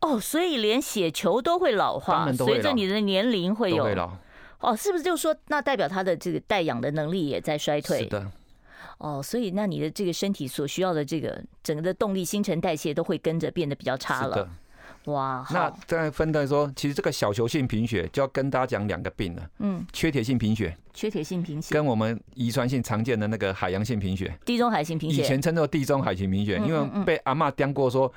[0.00, 3.84] 哦，所以连血球都会老化，随着你的年龄会有
[4.60, 5.04] 哦，是不是？
[5.04, 7.98] 就是说，那代表他的这个代氧的能力也在衰退。
[7.98, 8.30] 是的，
[8.98, 14.48] 哦，所以那你的这个身体所需要的这个整个的动力、新陈代谢都会跟着变得比较差了。
[15.06, 19.42] 哇，那再分的说，其实这个小球性贫血就要跟大家讲两个病了。
[19.58, 28.12] 嗯，缺铁性贫血，缺铁性贫血，跟我们遗传性常见的那个海洋性贫血，地中海性贫血，以前称作地中海型贫血，因为被阿嬷讲过说。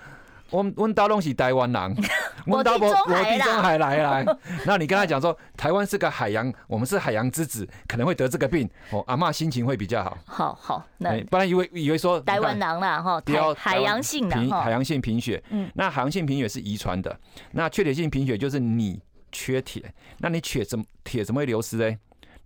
[0.49, 1.95] 我我大东是台湾人，
[2.47, 4.25] 我大伯我地中海来来。
[4.65, 8.69] 那你跟他讲说，台湾是个海洋，我们是海洋之子，可能会得这个病。
[8.91, 10.17] 哦，阿嬷心情会比较好。
[10.25, 13.21] 好好，那不然以为以为说台湾人啦哈，
[13.57, 15.43] 海洋性的海洋性贫血。
[15.49, 17.17] 嗯，那海洋性贫血是遗传的。
[17.51, 21.97] 那缺铁性贫血就是你缺铁，那你铁怎么铁怎么会流失呢？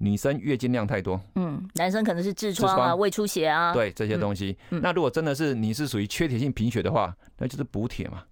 [0.01, 4.57] 女生月经量太多，嗯，男生可能是痔疮啊、胃出血啊，对这些东西。
[4.69, 8.23] 那如果真的是你是属于缺铁性贫血的话，那就是补铁嘛。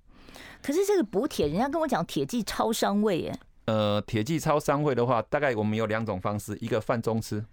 [0.63, 3.39] 可是这个补铁，人家跟我讲铁剂超伤胃耶。
[3.65, 7.45] 呃，铁剂超伤胃的话，大概我们有两种方式，一个饭中吃，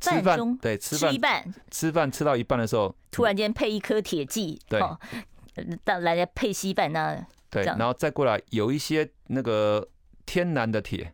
[0.00, 4.80] 吃饭对吃饭一半，吃饭吃到一半的时候，突然间配一颗铁剂，对，
[5.84, 9.86] 到来来配稀饭那对，然后再过来有一些那个
[10.24, 11.12] 天然的铁，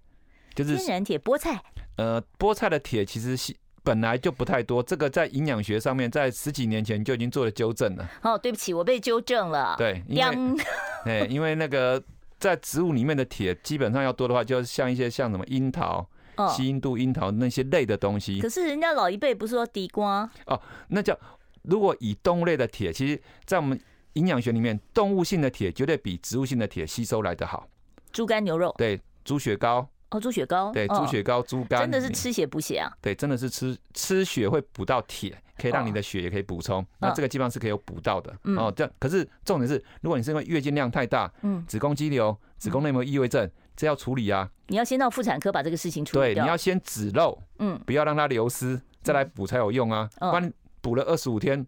[0.55, 1.61] 就是天然铁菠菜。
[1.97, 8.09] 呃，菠菜的铁其实是本来就不太多，这个在营养学上面，在十几年前就已经做了纠正了。
[8.23, 9.75] 哦，对不起，我被纠正了。
[9.77, 10.63] 对，因为，
[11.05, 12.03] 哎， 因为那个
[12.39, 15.99] 在植物里面的铁基本上要多的话，就像一些像什么樱桃、
[16.37, 18.41] 哦西印度樱桃那些类的东西。
[18.41, 20.29] 可是人家老一辈不是说地瓜？
[20.47, 21.17] 哦，那叫
[21.63, 23.79] 如果以动物类的铁，其实，在我们
[24.15, 27.69] 营养学里面，动物性的铁绝对比植物性的铁吸收来得好。
[28.13, 29.87] 猪肝牛肉，对，猪血糕。
[30.13, 32.93] 哦，猪血糕，对，猪血糕、猪肝，真的是吃血补血啊！
[33.01, 36.87] 对，真的是吃吃血会补到铁，可以让你的血也可以补充。
[36.99, 38.71] 那这个基本上是可以有补到的哦。
[38.77, 44.49] 这样，可是重点是，如果你是因为月经量太大，嗯，子宫肌瘤、子宫内膜异位症，这要处理啊。
[44.67, 46.43] 你要先到妇产科把这个事情处理掉。
[46.43, 50.09] 对，你要先止漏，嗯，不要让它流失，再来补才有用啊。
[50.19, 51.67] 不然补了二十五天。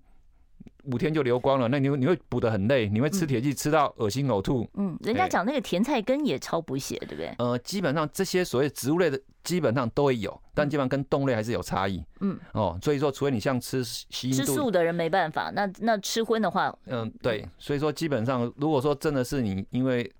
[0.86, 4.68] 五天就流光了，那你你会补得很累，你会吃铁剂吃到恶心呕吐。
[4.74, 7.34] 嗯，人家讲那个甜菜根也超补血，对不对？
[7.38, 12.04] 呃，基本上这些所谓植物类的基本上都会有，但基本上跟动类还是有差异。
[12.20, 20.10] 嗯，哦，所以说，除非你像吃西吃素的人没办法，那那吃荤的话，嗯，对，所以说基本上如果说真的是你因为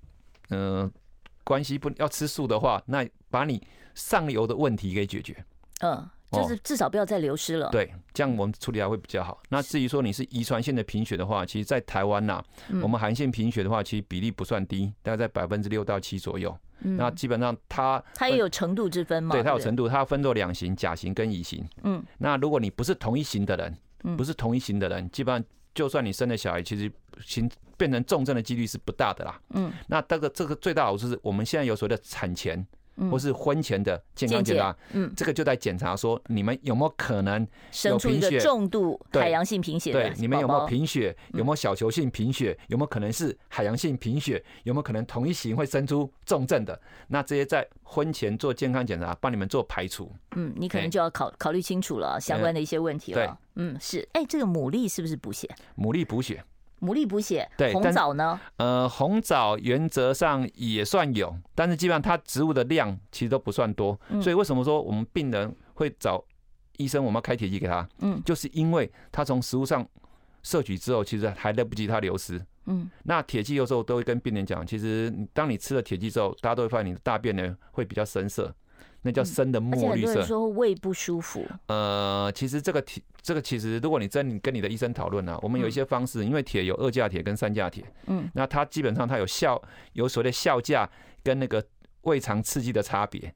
[0.51, 0.91] 嗯、呃、
[1.45, 3.61] 关系不要吃素的话，那把你
[3.95, 5.37] 上游的问题给解决。
[5.81, 6.09] 嗯。
[6.35, 7.69] 就是至少不要再流失了。
[7.71, 9.43] 对，这样我们处理还会比较好。
[9.49, 12.43] 那至于说你是遗传性的贫血的话，其实，在台湾呐，
[12.83, 16.57] 我们寒性贫血的话，其实比例不算低，大概在百分之六到七左右。
[16.81, 19.35] 那基本上它它也有程度之分嘛？
[19.35, 21.67] 对，它有程度，它分作两型，甲型跟乙型。
[21.83, 22.05] 嗯。
[22.19, 25.45] 那如果你不是同一型的人，不是同一型的人，基本上
[25.75, 26.93] 就算你生了小孩，其实
[27.25, 29.41] 形变成重症的几率是不大的啦。
[29.55, 29.73] 嗯。
[29.87, 32.67] 那这个这个最大好处是我们现在有所谓的产前。
[33.11, 39.93] 或是婚前的健康检查，嗯，这个就在检查说你们有没有可能生出一个重度海洋性贫血？
[39.93, 41.17] 对，你们有没有贫血？
[41.33, 42.57] 有没有小球性贫血？
[42.69, 44.43] 有没有可能是海洋性贫血？
[44.63, 46.81] 有没有可能同一型会生出重症的？
[47.09, 50.11] 那这些在婚前做健康检查，帮你们做排除。
[50.37, 53.27] 嗯，你可能就要考考虑清楚了相关的一些问题了。
[53.27, 54.09] 对，嗯，是。
[54.13, 55.49] 哎，这个牡蛎是不是补血？
[55.77, 56.43] 牡蛎补血。
[56.81, 58.39] 牡蛎补血，对，红枣呢？
[58.57, 66.23] 呃，红枣原则上也算有，但是基本上它植物的量其实都不算多，嗯、所以为什么说我们病人会找
[66.77, 67.89] 医生，我们要开铁剂给他？
[68.01, 69.87] 嗯，就是因为他从食物上
[70.43, 72.45] 摄取之后，其实还来不及它流失。
[72.67, 78.55] 嗯，那铁剂有时候都会跟病人讲，其实当你吃了铁剂之后，大家都会发现你的大便呢会比较深色。
[79.05, 80.23] 那叫深的墨绿色。
[80.23, 81.47] 说胃不舒服。
[81.67, 87.85] 呃，其实这个铁，这个其实如果你真你跟你的医生讨论呢，我们有一些方式，因为铁有二价铁跟三价铁。
[88.07, 88.29] 嗯。
[88.35, 89.63] 那它基本上它有效，
[89.93, 90.91] 有所谓的效价
[91.23, 91.63] 跟那个
[92.03, 93.33] 胃肠刺激的差别。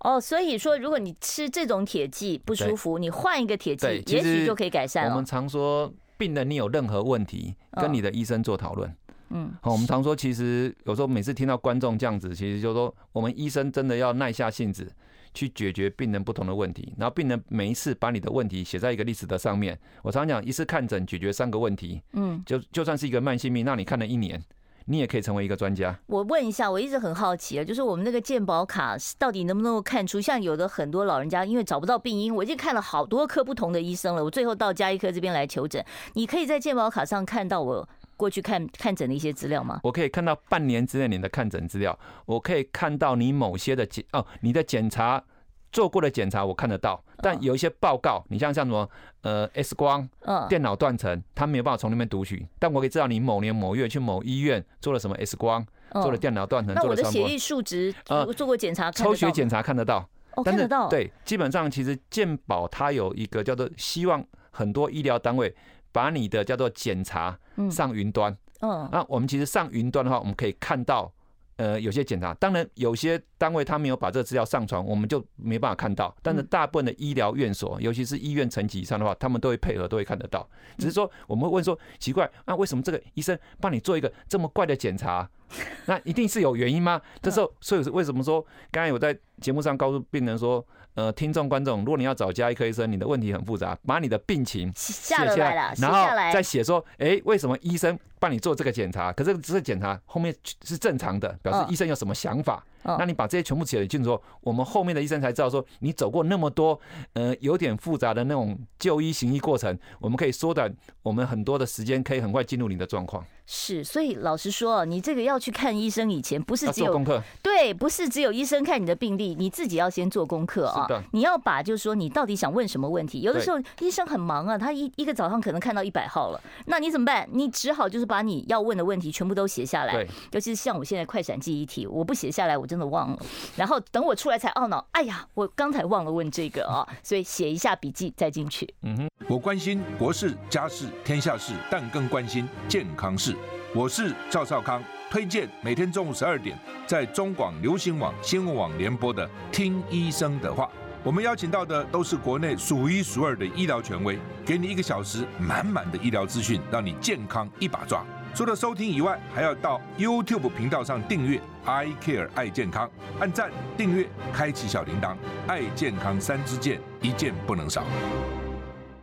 [0.00, 5.10] 哦，所以说如果你吃这种铁剂不舒服，你换一个铁剂，也许就可以改善了。
[5.10, 8.94] 我们常说，病人你有任何问题，跟你的医生做讨论。
[9.30, 14.90] 嗯，好，我们常说，其实有时候每次听到观众这样子，其实就是说，我们医生真的要耐下性子
[15.34, 16.94] 去解决病人不同的问题。
[16.96, 24.42] 然后病人每一次把你的问题写在一个历史的上面，我常讲，一次看诊解决三个问题，嗯，就就算是一个慢性病，那你看了一年，
[24.86, 25.94] 你也可以成为一个专家。
[26.06, 37.86] 我问一下，我一直很好奇啊，就是我们那个健保卡到底能不能够看出，像有的很多老人家因为找不到病因，我已经看了好多科不同的医生了，我最后到加医科这边来求诊，你可以在健保卡上看到我。
[38.18, 39.80] 过去看看诊的一些资料吗？
[39.84, 45.22] 我可以看到半年之内你的看诊资料，我可以看到你某些的检哦，你的检查
[45.70, 48.90] 做过的检查我看得到，但有一些报告，你像像什么
[49.22, 65.54] 呃 X 光，嗯，电脑断层，他没有办法从那边读取，但我可以知道你某年某月去某医院做了什么 X 光，做了电脑断层，那我的血液数值呃做过检查，抽血检查看得到，哦，看得到，对，基本上其实健保它有一个叫做希望很多医疗单位。
[65.98, 67.36] 把你的叫做检查
[67.68, 71.12] 上云端，嗯，那我们其实上云端的话，我们可以看到，
[71.56, 76.16] 呃，有些检查，当然有些单位他没有把这个资料上传，我们就没办法看到。
[76.22, 80.48] 但是大部分的医疗院所，尤其是医院层级以上的话，他们都会配合，都会看得到。
[80.78, 85.28] 只是说，我们会问说，奇怪，那为什么这个医生帮你做一个这么怪的检查？
[85.86, 87.02] 那一定是有原因吗？
[87.20, 90.64] 这时候，所以为什么说，刚才我在节目上告诉病人说，
[90.98, 99.12] 呃，听众观众，如果你要找家医科医生，你的问题很复杂，把你的病情写下来，然后再写说，哎，为什么医生帮你做这个检查？
[99.12, 100.34] 可是这个检查后面
[100.64, 102.64] 是正常的，表示医生有什么想法？
[102.84, 106.78] 那你把这些全部写进去之后，我们后面的医生才知道说，你走过那么多，
[107.12, 113.24] 呃，有点复杂的那种就医行医过程，我们可以缩短我们很多的时间，可以很快进入你的状况。
[113.50, 120.86] 是，所以老实说，你这个要去看医生以前，不是只有功课，对，不是只有医生看你的病历，你自己要先做功课啊。
[121.12, 123.22] 你要把就是说，你到底想问什么问题？
[123.22, 127.26] 有的时候医生很忙啊，他一一个早上可能看到一百号了，那你怎么办？
[127.32, 129.94] 你只好就是把你要问的问题全部都写下来。
[129.94, 133.18] 对，尤其是像我现在快闪记忆题，我不写下来我真的忘了，
[133.56, 138.72] 然后等我出来才懊恼，哎呀，我刚才忘了问这个啊，所以写一下笔记再进去。
[138.82, 143.34] 嗯哼，我关心国事、家事、天下事，但更关心健康事。
[143.74, 150.64] 我是赵少康，推荐每天中午十二点在中广流行网、新闻网联播的《听医生的话》。
[151.04, 158.04] 我们邀请到的都是国内数一数二的医疗权威，给你一个小时满满的医疗资讯，让你健康一把抓。
[158.34, 161.40] 除了收听以外，还要到 YouTube 频道上订阅。
[161.64, 162.88] ，I Care 爱健康，
[163.18, 167.82] 按赞、订阅、开启小铃铛，爱健康三支箭，一件不能少。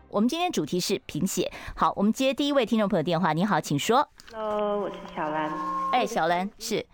[0.07, 1.51] 我们今天主题是贫血。
[1.75, 3.33] 好，我们接第一位听众朋友电话。
[3.33, 4.07] 你好，请说。
[4.33, 5.51] Hello，我是小兰。
[5.91, 6.85] 哎，小兰是。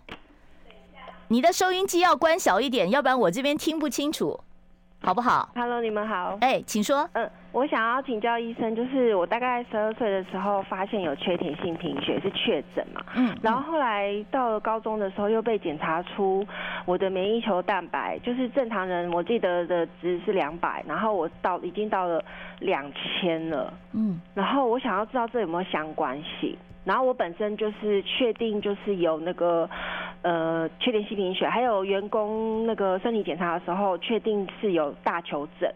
[1.27, 4.39] 你的收音机要关小一点，要不然我这边听不清楚。
[5.03, 6.37] 好不好？Hello，你们好。
[6.41, 7.07] 哎、欸，请说。
[7.13, 13.01] 嗯，我想要请教医生，就是我大概十二岁的时候发现有缺铁性贫血，是确诊嘛？
[13.15, 13.35] 嗯。
[13.41, 16.45] 然后后来到了高中的时候又被检查出
[16.85, 22.23] 我的免疫球蛋白，就是正常人我记得的值是两百，然后我到已经到了
[22.59, 23.73] 两千了。
[23.93, 24.19] 嗯。
[24.33, 26.57] 然后我想要知道这有没有相关性？
[26.83, 29.69] 然后我本身就是确定就是有那个。
[30.23, 35.67] 呃，缺铁性贫血，还有员工那个身体检查的时候，确定是有大球疹。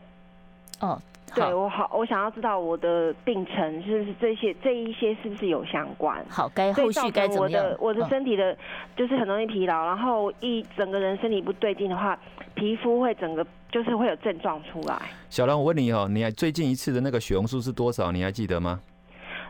[0.82, 1.02] 哦，
[1.36, 6.24] 对我好，我想要知道我的病程是不是这些这一些是不是有相关？
[6.30, 7.64] 好，该后续该怎么样？
[7.64, 8.58] 我的我的身体的，
[8.96, 12.18] 就是很容易疲劳，然后一整个人身体不对劲的话，
[12.54, 14.96] 皮肤会整个就是会有症状出来。
[15.30, 18.12] 小兰，我问你哦，你还最近一次的那个血红素是多少？
[18.12, 18.80] 你还记得吗？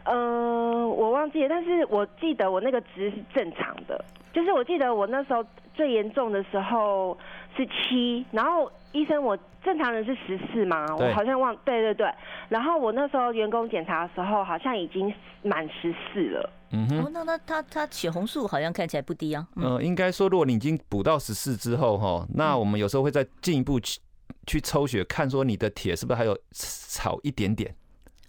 [0.04, 4.04] 呃，我忘记了，但是我记得我那个值是正常的。
[4.34, 5.44] 就是我记得我那时候
[5.74, 7.18] 最严重的时候
[7.56, 12.10] 是七，然后医生我正常人是十四嘛，我好像忘，对对对，
[12.48, 16.50] 然后我那时候员工检查的时候好像已经满十四了。
[16.72, 19.46] 嗯哼，那那他他血红素好像看起来不低啊。
[19.58, 24.00] 嗯，应该说如果你已经补到十四之后哈，那我们有时候会再进一步去
[24.48, 27.76] 去抽血，看说你的铁是不是还有少一点点。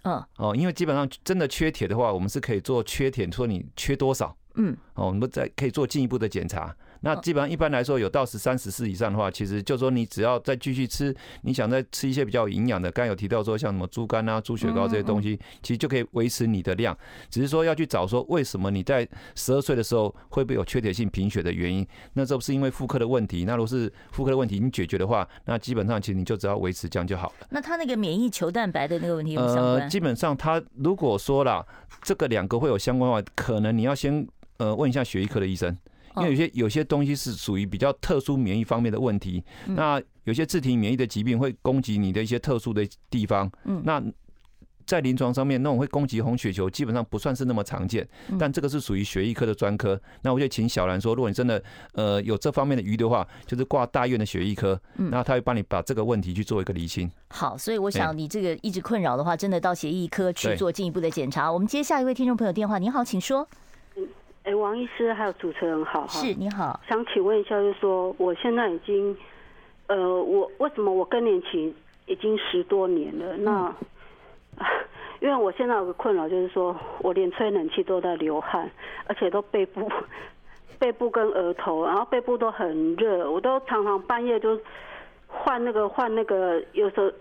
[0.03, 4.35] 嗯，哦，因为基本上真的缺铁的话，我们是可以做缺铁，说你缺多少。
[4.55, 6.75] 嗯，哦，我们再可以做进一步的检查。
[7.01, 16.97] 那基本上一般来说，有到十三、十四以上的话，其实就说你只要再继续吃，你想再吃一些比较营养的，刚才有提到说像什么猪肝啊、猪血糕这些东西，其实就可以维持你的量。
[17.29, 21.85] 只是说要去找说为什么你在十二岁的时候会不会有缺铁性贫血的原因？
[22.13, 23.45] 那这不是因为妇科的问题？
[23.45, 27.47] 那如果是妇科的问题已经解决的话，那基本上其实你就只要维持这样就好了。
[27.49, 29.81] 那他那个免疫球蛋白的那个问题有没有相关？
[29.81, 31.65] 呃，基本上他如果说啦，
[32.01, 34.27] 这个两个会有相关的话，可能你要先。
[34.59, 35.77] 呃，问一下血液科的医生，
[36.19, 39.43] 因为有些有些东西是属于比较特殊免疫方面的问题。
[39.67, 43.49] 那有些自体免疫的疾病会攻击你的一些特殊的地方。
[43.63, 44.03] 嗯，那
[44.85, 48.07] 在临床上面，那种会攻击红血球，基本上不算是那么常见。
[48.39, 49.99] 但这个是属于血液科的专科。
[50.21, 57.11] 那我就请小兰说，如果你真的呃有这方面的疑虑的话，就是挂大院的血液科，那他会帮你把这个问题去做一个厘清。
[57.27, 61.51] 好，所以我想你这个一直困扰的话，真的到血液科去做进一步的检查。
[61.51, 63.45] 我们接下一位听众朋友电话，你好，请说。
[64.47, 69.13] 哎，王医师，还有主持人好，是，你好，想请问一下，就是说，我现在已经，
[69.87, 73.35] 呃，我为什么我更年期已经十多年了？
[73.35, 73.75] 那，
[75.19, 78.71] 因为我现在有个困扰，就是说我连吹冷气都在流汗，
[79.07, 79.91] 而且都背部、
[80.79, 84.57] 背部跟额头，然后背部都很热，我都常常半夜就
[85.27, 87.11] 换那个换那个，有时候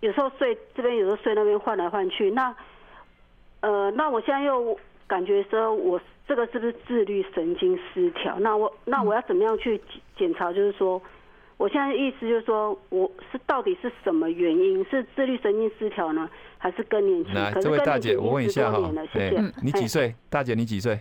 [0.00, 2.30] 有时候睡这边，有时候睡那边，换来换去。
[2.30, 2.54] 那，
[3.62, 5.98] 呃，那我现在又感觉说我。
[6.30, 8.38] 这个是不是自律神经失调？
[8.38, 9.80] 那我那我要怎么样去
[10.16, 10.52] 检查？
[10.52, 11.02] 就是说，
[11.56, 14.84] 我现在的意思就是说，我是到底是什么原因？
[14.84, 17.32] 是自律神经失调呢，还是更年期？
[17.32, 19.52] 来，这位大姐，我问一下哈，谢谢。
[19.60, 20.14] 你几岁？
[20.28, 21.00] 大姐，你几岁？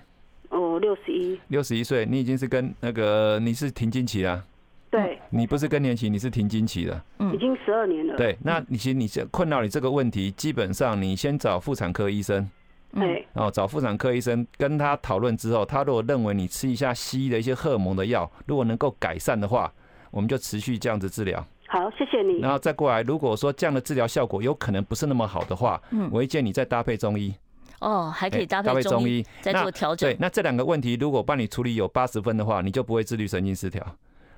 [0.49, 1.39] 哦，六十一。
[1.49, 4.43] 六十一岁，你已经是跟那个你是停经期了？
[4.89, 5.19] 对。
[5.29, 7.05] 你不是更年期，你是停经期了。
[7.19, 7.31] 嗯。
[7.35, 8.17] 已经十二年了。
[8.17, 12.49] 对，那你其实你困扰你这个问题，基本上你先找妇产科医生。
[12.93, 19.71] 嗯，哦，找妇产科医生跟他讨论之后，他如果认为你吃一下西医的一些荷尔蒙的药，如果能够改善的话，
[20.09, 21.45] 我们就持续这样子治疗。
[21.67, 22.39] 好，谢谢你。
[22.39, 27.33] 然后再过来，如果说这样的治疗效果有可能不是那么好的话，嗯，我会建议你再搭配中医。
[27.79, 30.09] 哦，还可以搭配中医再做调整。
[30.09, 33.85] 对，那这两个问题如果帮你处理有八十分的话，你就不会自律神经失调。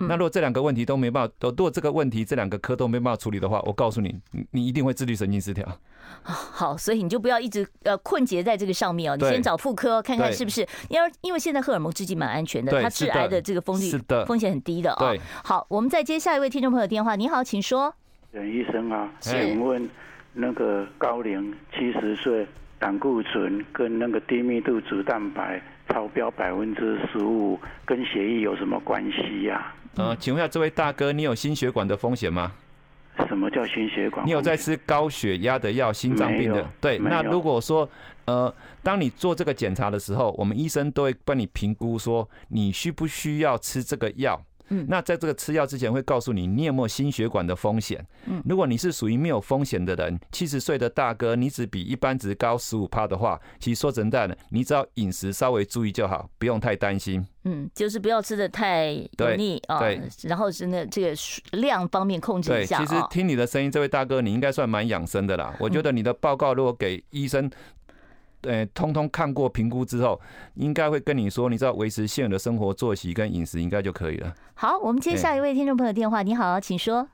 [0.08, 4.20] 那如果这两个问题都没办法，都如果这个问题这两个科都没办法处理的话，我告诉你，
[4.52, 5.66] 你一定会自律神经失调。
[6.24, 15.18] 好，所以你就不要一直呃困结在这个上面哦，你先找妇科看看是不是，因为因为现在荷尔蒙制剂蛮安全的，它致癌的这个风险风险很低的哦。
[15.44, 17.94] 好，我们再接下一位听众朋友电话，你好，请说。
[18.32, 19.90] 任医生啊，请问
[20.34, 22.48] 那个高龄七十岁，
[22.80, 29.74] 胆固醇跟那个低密度脂蛋白超标百分之十五，跟血液有什么关系呀？
[29.96, 32.52] 呃，请问一下这位大哥，你有心血管的风险吗？
[33.28, 34.26] 什么叫心血管？
[34.26, 36.66] 你有在吃高血压的药、心脏病的？
[36.80, 37.88] 对，那如果说
[38.26, 44.42] 呃，当你做这个检查的时候，我们医生都会帮你评估说你需不需要吃这个药。
[44.72, 48.04] 嗯，那在这个吃药之前会告诉你你有没有心血管的风险。
[48.26, 57.26] 嗯，如果你是属于没有风险的人，七十岁的大哥，你只比一般值高十五趴的话，其实说真的，你只要饮食稍微注意就好，不用太担心。
[57.44, 61.16] 嗯，就是不要吃的太油腻啊，对，然后是那这个
[61.54, 62.78] 量方面控制一下。
[62.78, 65.54] 其实听你的声音，这位大哥，你应该算蛮养生的啦。
[65.60, 67.52] 我觉得你的报告如果给医生。
[68.42, 70.20] 对，通通看过评估之后，
[70.56, 74.34] 应该会跟你说，你知道维持现有的生活作息跟饮食应该就可以了。
[74.56, 76.24] 好，我们接下一位听众朋友电话。
[76.24, 77.08] 你好，请说。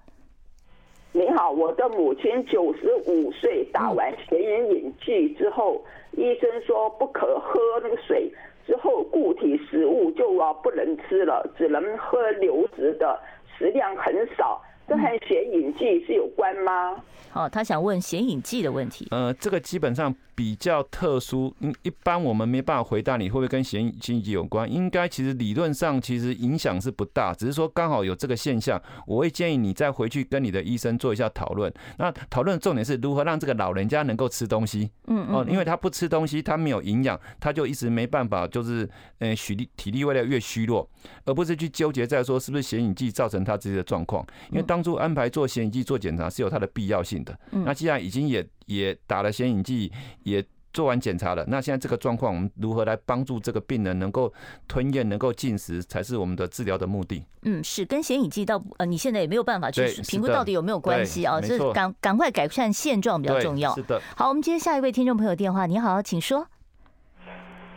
[1.11, 8.31] 你好，我的母亲九十五岁，打完显影隐剂之后，医生说不可喝那个水，
[8.65, 13.19] 之后固体食物就啊不能吃了，只能喝流质的，
[13.57, 14.61] 食量很少。
[14.87, 16.95] 这和显影剂是有关吗？
[17.29, 19.07] 好，他想问显影剂的问题。
[19.11, 20.15] 呃，这个基本上。
[20.37, 24.71] 比较特殊，嗯，一般我们没办法回答你会不会跟显影剂有关。
[24.71, 31.73] 应该其实理论上其实影响是不大，只是说刚好有这个现象，我会建议你再回去跟你的医生做一下讨论。
[31.97, 40.87] 那讨论的重点是如何让这个老人家能够吃东西，嗯哦，因为他不吃东西，他没有营养，他就一直没办法，就是呃，体力体力越来越虚弱，
[41.25, 44.23] 而不是去纠结在说是不是显影剂造成他自己的状况。
[44.51, 47.37] 因为当初安排做显影剂做检查是有它的必要性的。
[47.51, 49.91] 那既然已经也也打了显影剂，
[50.23, 54.31] 也做完检查了，那现在这个状况，我们如何来帮助这个病人能够
[54.67, 57.23] 吞咽、能够进食，才是我们的治疗的目的。
[57.43, 61.41] 嗯，是跟显影剂到呃，你现在也没有办法去评估到底有没有关系啊？
[61.41, 63.73] 这赶赶快改善现状比较重要。
[63.73, 63.99] 是的。
[64.15, 65.65] 好，我们接下一位听众朋友电话。
[65.65, 66.47] 你好，请说。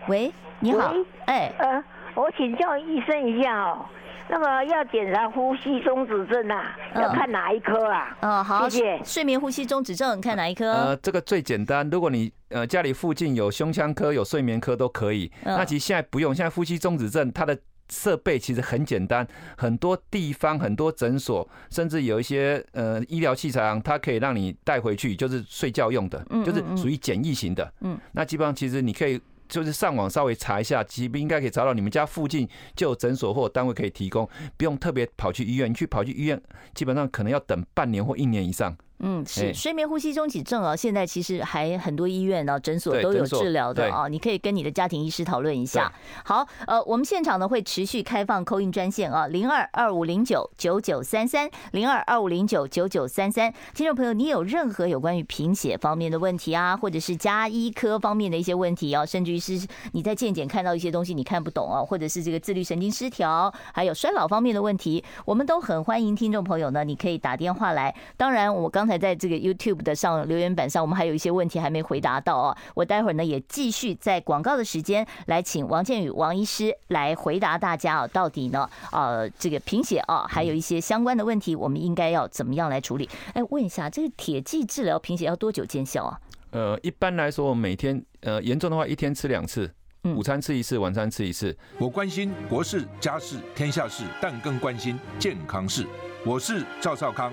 [0.09, 0.93] 喂，你好。
[1.25, 1.83] 哎，呃，
[2.15, 3.87] 我请教医生一下哦。
[4.31, 8.17] 那么要检查呼吸中止症啊，要看哪一科啊？
[8.21, 9.05] 嗯，好，谢谢。
[9.05, 10.71] 睡眠呼吸中止症看哪一科？
[10.71, 11.89] 呃，这个最简单。
[11.91, 15.31] 如果你呃家里附近有胸腔科、有睡眠科都可以。
[15.45, 17.59] 那其实现在不用，现在呼吸中止症它的
[17.89, 19.27] 设备其实很简单，
[19.57, 27.69] 很多地方、很多诊所，甚至有一些呃医疗器材，它可以让你带回去，就是睡觉用的，就是属于简易型的。
[27.81, 29.21] 嗯，那基本上其实你可以。
[29.51, 34.27] 就是上网稍微查一下，其实应该可以找到你们家附近就有诊所或单位可以提供，
[34.57, 35.69] 不用特别跑去医院。
[35.69, 36.41] 你去跑去医院，
[36.73, 38.75] 基本上可能要等半年或一年以上。
[39.01, 45.91] 嗯，是睡眠呼吸中止症啊，现在其实还很多医院呢、诊所都有治疗的啊，你可以跟你的家庭医师讨论一下。
[46.25, 53.53] 好，呃，我们现场呢会持续开放 call in 专线啊，零二二五零九九九三三，零二二五零九九九三三。
[53.75, 67.95] 听众朋友，你有任何有关于贫血方面的问题啊，或者是加医科方面的一些问题啊，甚至于是你在健检看到一些东西你看不懂啊，或者是这个自律神经失调，还有衰老方面的问题，我们都很欢迎听众朋友呢，你可以打电话来。
[68.17, 72.57] 当然，我刚才在这个 YouTube 的上留言板上，我们还有一些问题还没回答到哦。
[72.75, 83.09] 我待会儿呢也继续在广告的时间来请王建宇王医师来回答大家啊，到底呢呃这个贫血啊，还有一些相关的问题，我们应该要怎么样来处理？
[83.35, 86.21] 哎，问一下，这个铁剂治疗贫血要多久见效啊？
[86.53, 89.73] 呃，一般来说，每天呃严重的话，一天吃两次，
[90.03, 91.57] 午餐吃一次，晚餐吃一次。
[91.79, 95.87] 我关心国事、家事、天下事，但更关心健康事。
[96.27, 97.33] 我是赵少康。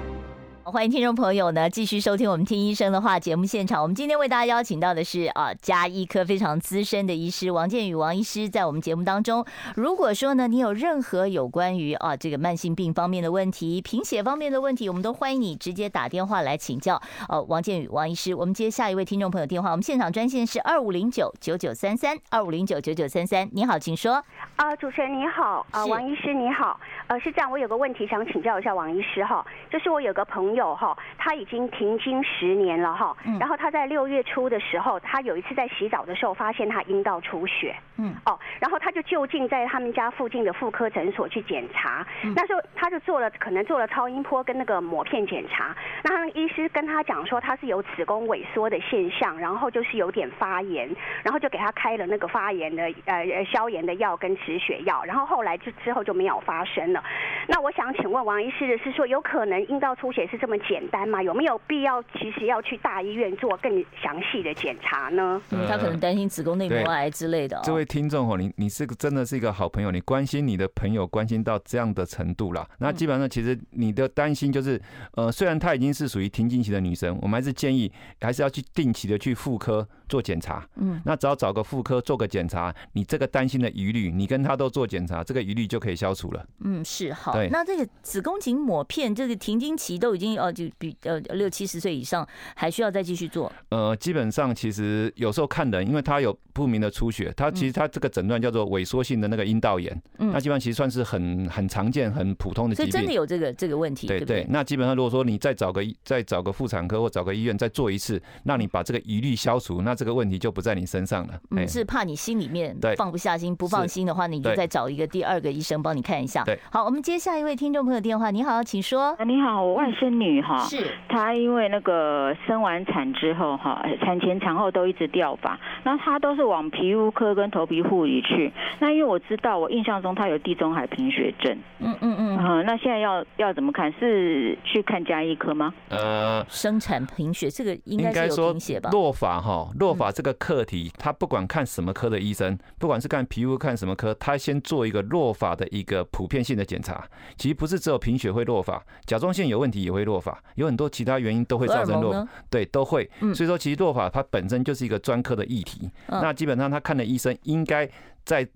[0.71, 3.81] 欢迎听众朋友呢继续收听我们听医生的话节目现场。
[3.81, 9.45] 我们今天为大家邀请到的是啊家医科非常资深的医师王建宇王医师，在我们节目当中，
[9.75, 16.95] 如果说呢你有任何有关于啊这个慢性病方面的问题、贫血方面的问题，我们都欢迎你直接打电话来请教
[17.27, 18.33] 哦王建宇王医师。
[18.33, 23.49] 我们接下一位听众朋友电话，我们现场专线是二五零九九九三三二五零九九九三三。
[23.51, 24.23] 你好，请说。
[24.55, 26.79] 啊，主持人你好，啊王医师你好，
[27.11, 30.73] 呃是这样，我有个问题想请教一下王医师哈，就是我有个朋友。
[30.73, 50.89] 哈，他已经停经十年了哈，然后他在六月初的时候，他有一次在洗澡的时候发现他阴道出血，嗯，哦，然后他就就近在他们家附近的妇科诊所去检查，那时候他就做了可能做了超音波跟那个抹片检查，那他医师跟他讲说他是有子宫萎缩的现象，然后就是有点发炎，
[51.21, 57.00] 然后就给他开了那个发炎的呃消炎的药跟止血药，然后后来就之后就没有发生了。
[57.47, 61.23] 那我想请问王医师的是说，有可能阴道出血是这么么简单吗？
[61.23, 65.41] 有没有必要其实要去大医院做更详细的检查呢？
[65.51, 67.57] 嗯，他可能担心子宫内膜癌之类的。
[67.63, 72.67] 这位听众哦，你你是个真的是一个好朋友，你关心你的朋友关心到这样的程度了。
[72.79, 74.77] 那基本上其实你的担心就是，
[75.15, 77.89] 呃，虽然她已经是属于停经期的女生，我们还是建议
[78.19, 80.67] 还是要去定期的去妇科做检查。
[80.75, 86.45] 嗯，那只要找个妇科做个检查，你这个担心的疑虑，你跟他都做检查，这个疑虑就可以消除了。
[86.59, 87.31] 嗯，是好。
[87.31, 93.49] 对，那这个子宫颈抹片，这个停经期都已经呃就比呃六七十岁以上，还需要再继续做？
[93.69, 102.91] 呃，基本上其实有时候看人，因为他有不明的出血，他其实他这个诊断叫做萎缩性的那个阴道炎，嗯，那基本上其实算是很很常见、很普通的疾病。
[102.91, 104.47] 所以真的有这个这个问题，对对，对。
[104.49, 111.33] 那基本上如果说你再找个再找个妇产科或找个医院再做一次，那你把这个疑虑消除，那这个问题就不在你身上了。
[111.51, 116.43] 嗯，是怕你心里面放不下心、不放心的话，你就再找一个第二个医生帮你看一下。
[116.43, 118.31] 对，好，我们接下一位听众朋友电话。
[118.31, 119.15] 你好，请说。
[119.27, 128.51] 你好，我外甥女哈，是她因为那个生完产之后哈，产前产后都一直掉发，然后她都是往皮肤科跟头皮护理去。
[128.79, 131.55] 那因为我知道，我印象中她有地中海贫血症。
[131.77, 132.10] 嗯嗯
[132.41, 132.61] 嗯。
[132.61, 133.91] 嗯，那现在要要怎么看？
[133.99, 135.73] 是去看加医科吗？
[135.89, 138.89] 呃，生产贫血这个应该是有贫血吧？
[138.89, 147.05] 落法哈，落法这个课题，他不管看什么科的医生，不管是看皮肤看什么科，他先做一个落法的一个普遍性的检查。
[147.37, 153.09] 其实不是只有贫血会落法，甲状腺有问题也会落法，有很多其他原因都会造成落，对，都会。
[153.35, 155.89] 所以说，其实落法它本身就是一个专科的议题。
[156.07, 157.87] 那基本上他看的医生应该
[158.23, 158.47] 在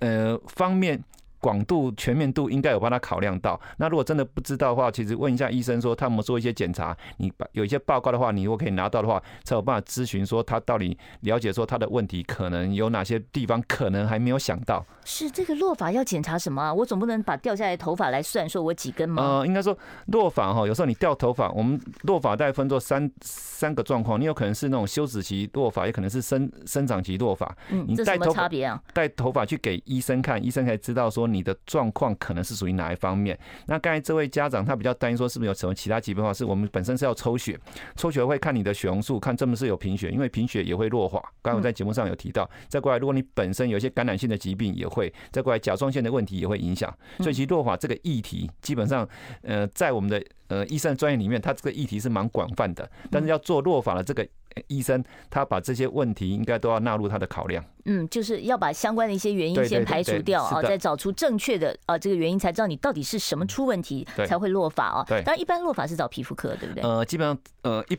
[0.00, 1.02] 呃方面。
[1.42, 3.60] 广度、全面度应该有帮他考量到。
[3.78, 14.86] 那如果真的不知道的话，其实问一下医生说他们做一些检查，你把有一些报告的话，你如果可以拿到的话，才有办法咨询说他到底了解说他的问题可能有哪些地方可能还没有想到。
[15.04, 16.72] 是这个落发要检查什么啊？
[16.72, 19.20] 我总不能把掉下来的头发来算，说我几根吗？
[19.20, 19.76] 呃，应该说
[20.06, 27.52] 落发哈，有时候你掉头发，我们落发大概分作三三个状况，你有可能是那种休止期落发，也可能是生生长期落发。
[27.70, 28.80] 嗯，这什么差别啊？
[28.94, 31.31] 带头发去给医生看，医生才知道说。
[31.32, 33.38] 你的状况可能是属于哪一方面？
[33.66, 36.32] 那刚才这位家长他比较担心说，是不是有什么其他疾病的话？
[36.32, 37.58] 是我们本身是要抽血，
[37.96, 41.22] 抽血会看你的血红素，看是不是有贫血，因为贫血也会弱化。
[41.42, 46.92] 刚才我在节目上有提到，再过来，如果你本身有一些感染性的疾病，也会再过来甲状腺的问题也会影响。
[47.18, 49.08] 所以其实弱化这个议题，基本上
[49.42, 52.88] 呃，在我们的呃医生专业里面，它这个议题是蛮广泛的。
[53.10, 54.26] 但是要做弱发的这个。
[54.66, 57.64] 医生他把这些问题应该都要纳入他的考量。
[57.84, 65.04] 嗯，就是要把相关的一些原因先排除掉啊，再找出正确的啊这个原因，才知道你到底是什么出问题才会落发啊。
[65.08, 66.82] 对，但一般落发是找皮肤科，对不对？
[66.82, 67.98] 呃，基本上呃一。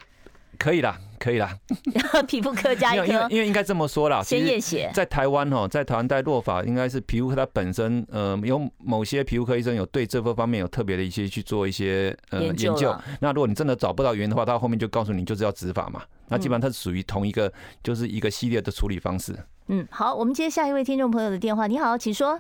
[0.64, 1.50] 可以啦，可以啦。
[2.26, 4.24] 皮肤科加一科，因为因为应该这么说啦。
[4.24, 4.90] 先验血。
[4.94, 12.96] 在台湾哦，在台湾带落法，应该是皮肤科它本身呃有某些皮肤科医生有对这方面有特别的一些去做一些呃研究。
[13.20, 16.02] 那如果你真的找不到原因的话，他后面就告诉你就是要植法嘛。
[16.30, 17.52] 那基本上它是属于同一个
[17.84, 19.36] 就是一个系列的处理方式。
[19.68, 21.68] 嗯，好，我们接下一位听众朋友的电话。
[21.68, 22.40] 你好，请说。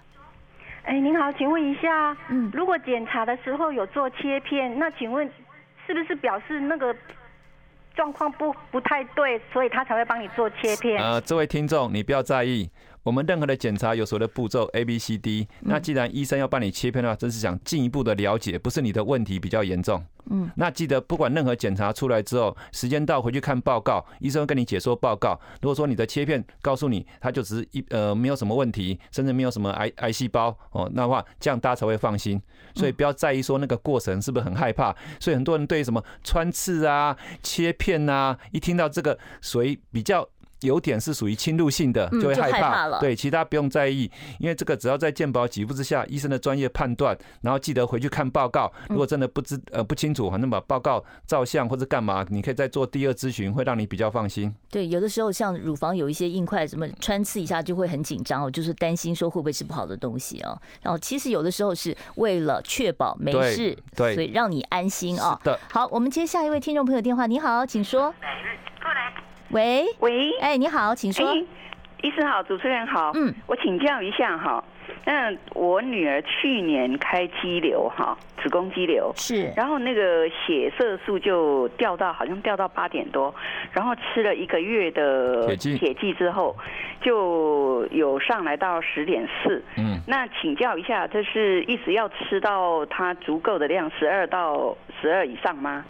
[0.84, 5.30] 哎，您好，请问一下，嗯，如果检查的时候有做切片，那请问
[5.86, 6.96] 是不是表示那个？
[7.96, 11.02] 状况不不太对，所以他才会帮你做切片。
[11.02, 12.70] 呃，这位听众，你不要在意。
[13.04, 20.04] 我们任何的检查有所谓的步骤 A B C D，那既然医生要帮你切片的话，真是想进一步的了解，不是你的问题比较严重。
[20.30, 25.38] 嗯，那记得不管任何检查出来之后，时间到回去看报告，医生跟你解说报告。
[25.62, 32.42] 如果说你的切片告诉你，他就只是一呃没有什么问题，甚至没有什么癌癌细胞哦，那话这样大家才会放心。
[32.74, 34.96] 所以不要在意说那个过程是不是很害怕。
[35.20, 40.26] 所以很多人对什么穿刺啊、切片啊，一听到这个所以比较。
[40.64, 43.00] 有点是属于侵入性的，就会害怕了。
[43.00, 44.10] 对，其他不用在意，
[44.40, 48.72] 因为这个只要在健保给付之下，医生的专业判断，然后记得回去看报告。
[48.90, 54.54] 如果真的不知呃不清楚，反正把报告照相或者干嘛，你可以再做第二咨询，会让你比较放心。
[54.70, 60.60] 对，有的时候像乳房有一些硬块，什么穿刺一下就会很紧张哦，就是担心说会不会是不好的东西哦。
[60.82, 65.40] 然后其实有的时候是为了确保没事，对，所以让你安心啊。
[65.44, 68.14] 对，好，我们接下一位听众朋友电话，你好，请说。
[68.82, 69.33] 过来。
[69.54, 71.32] 喂喂，哎，你好，请说。
[72.02, 73.12] 医生好，主持人好。
[73.14, 74.62] 嗯，我请教一下哈，
[75.06, 83.34] 那我女儿去年开肌瘤哈，子宫肌瘤是，然后那个血色素就掉到好像掉到八点多，
[83.72, 86.56] 然后吃了一个月的铁剂之后，
[87.00, 89.64] 就有上来到十点四。
[89.78, 95.86] 嗯，那请教一下，这是一直要吃到它足够的量，十二到十二以上吗？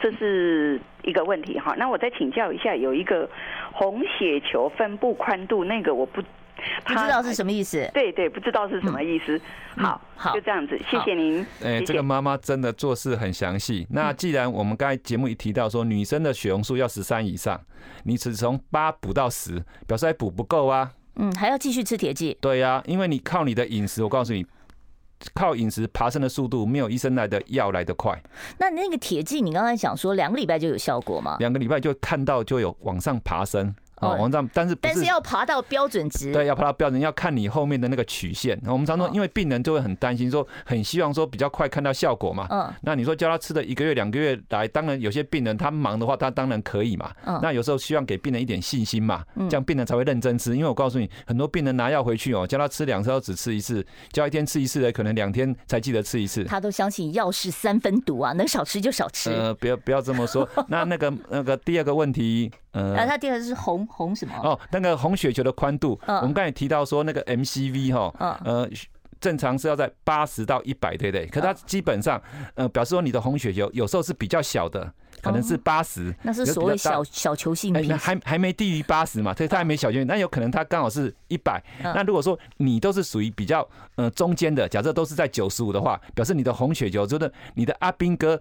[0.00, 0.80] 这是。
[1.08, 3.28] 一个问题哈，那我再请教一下，有一个
[3.72, 6.20] 红血球分布宽度，那个我不
[6.84, 7.88] 不知道是什么意思？
[7.94, 9.40] 对对，不知道是什么意思。
[9.76, 11.46] 好，好，就这样子，谢谢您。
[11.64, 13.86] 哎，这个妈妈真的做事很详细。
[13.90, 17.60] 那既然我们刚才节目一提到说，女生的血红素要十三以上，
[18.04, 20.90] 你只从八补到十，表示还补不够啊。
[21.16, 22.36] 嗯，还要继续吃铁剂。
[22.40, 24.44] 对呀，因为你靠你的饮食，我告诉你，
[25.34, 28.20] 靠饮食爬升的速度没有医生来的药来的快。
[28.58, 31.36] 那那个铁剂，你刚才想说两个礼拜就有效果吗？
[31.40, 33.74] 两个礼拜就看到就有往上爬升。
[34.00, 38.60] 哦，网站，但是但是要爬到标准值，对，要爬到标准，要看你后面的那个曲线。
[38.66, 42.46] 我们常说，因为病人就会很担心，说很希望说比较快看到效果嘛。
[42.50, 42.72] 嗯。
[42.82, 47.10] 那你说叫他吃的一个月、两个月来，当然有些病人他忙的话，他当然可以嘛。
[47.24, 47.38] 嗯。
[47.42, 50.54] 那有时候希望给病人一点信心嘛，这样病人才会认真吃。
[50.56, 56.44] 因为我告诉你，很多病人拿药回去哦，叫他吃两次都只吃一次，叫一天吃一次的，可能两天才记得吃一次。
[56.44, 59.30] 他都相信药是三分毒啊，能少吃就少吃。
[59.30, 60.48] 呃，不要不要这么说。
[60.68, 62.50] 那那个那个第二个问题。
[62.78, 64.34] 呃，然后他第二个是红红什么？
[64.42, 68.68] 哦，那个红血球的宽度，我们刚才提到说那个 MCV 哈，呃，
[69.20, 71.26] 正常是要在八十到一百，对不对？
[71.26, 72.22] 可它基本上，
[72.54, 81.60] 呃，表示说你的红血球有时候是比较小的，可能是八十，那是所谓小小球性贫血，还还没低于八十嘛，所以它还没小球，那有可能它刚好是一百。
[81.82, 88.40] 那如果说你都是属于比较呃中间的，假设都是在九十五的话，表示你的红血球就是你的阿兵哥。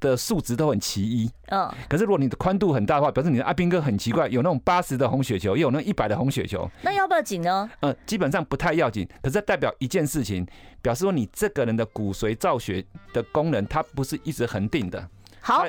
[0.00, 7.70] 的数值都很奇异，嗯，可是如果你的宽度很大的话，表示你的阿兵哥很奇怪，有那种八十的红血球，也有那种一百的红血球，那要不要紧呢？
[7.80, 10.46] 嗯，基本上不太要紧，可是代表一件事情，
[10.82, 15.08] 表示说你这个人的骨髓造血的功能，它不是一直恒定的。
[15.46, 15.64] 好，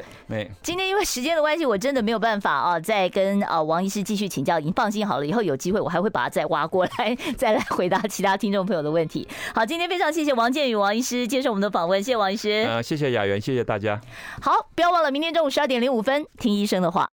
[0.64, 4.58] 今天因为时间的关系，我真的没有办法啊，再跟啊王医师继续请教。
[4.60, 9.28] 已经放心好了，以后有机会我还会把它再挖过来， 再来回答其他听众朋友的问题。
[9.54, 12.66] 好，今天非常谢谢王建宇王医师接受我们的访问，谢谢王医师。
[12.68, 14.02] 呃，谢谢雅媛，谢谢大家。
[14.42, 17.08] 好，不要忘了明天中午十二点零五分听医生的话。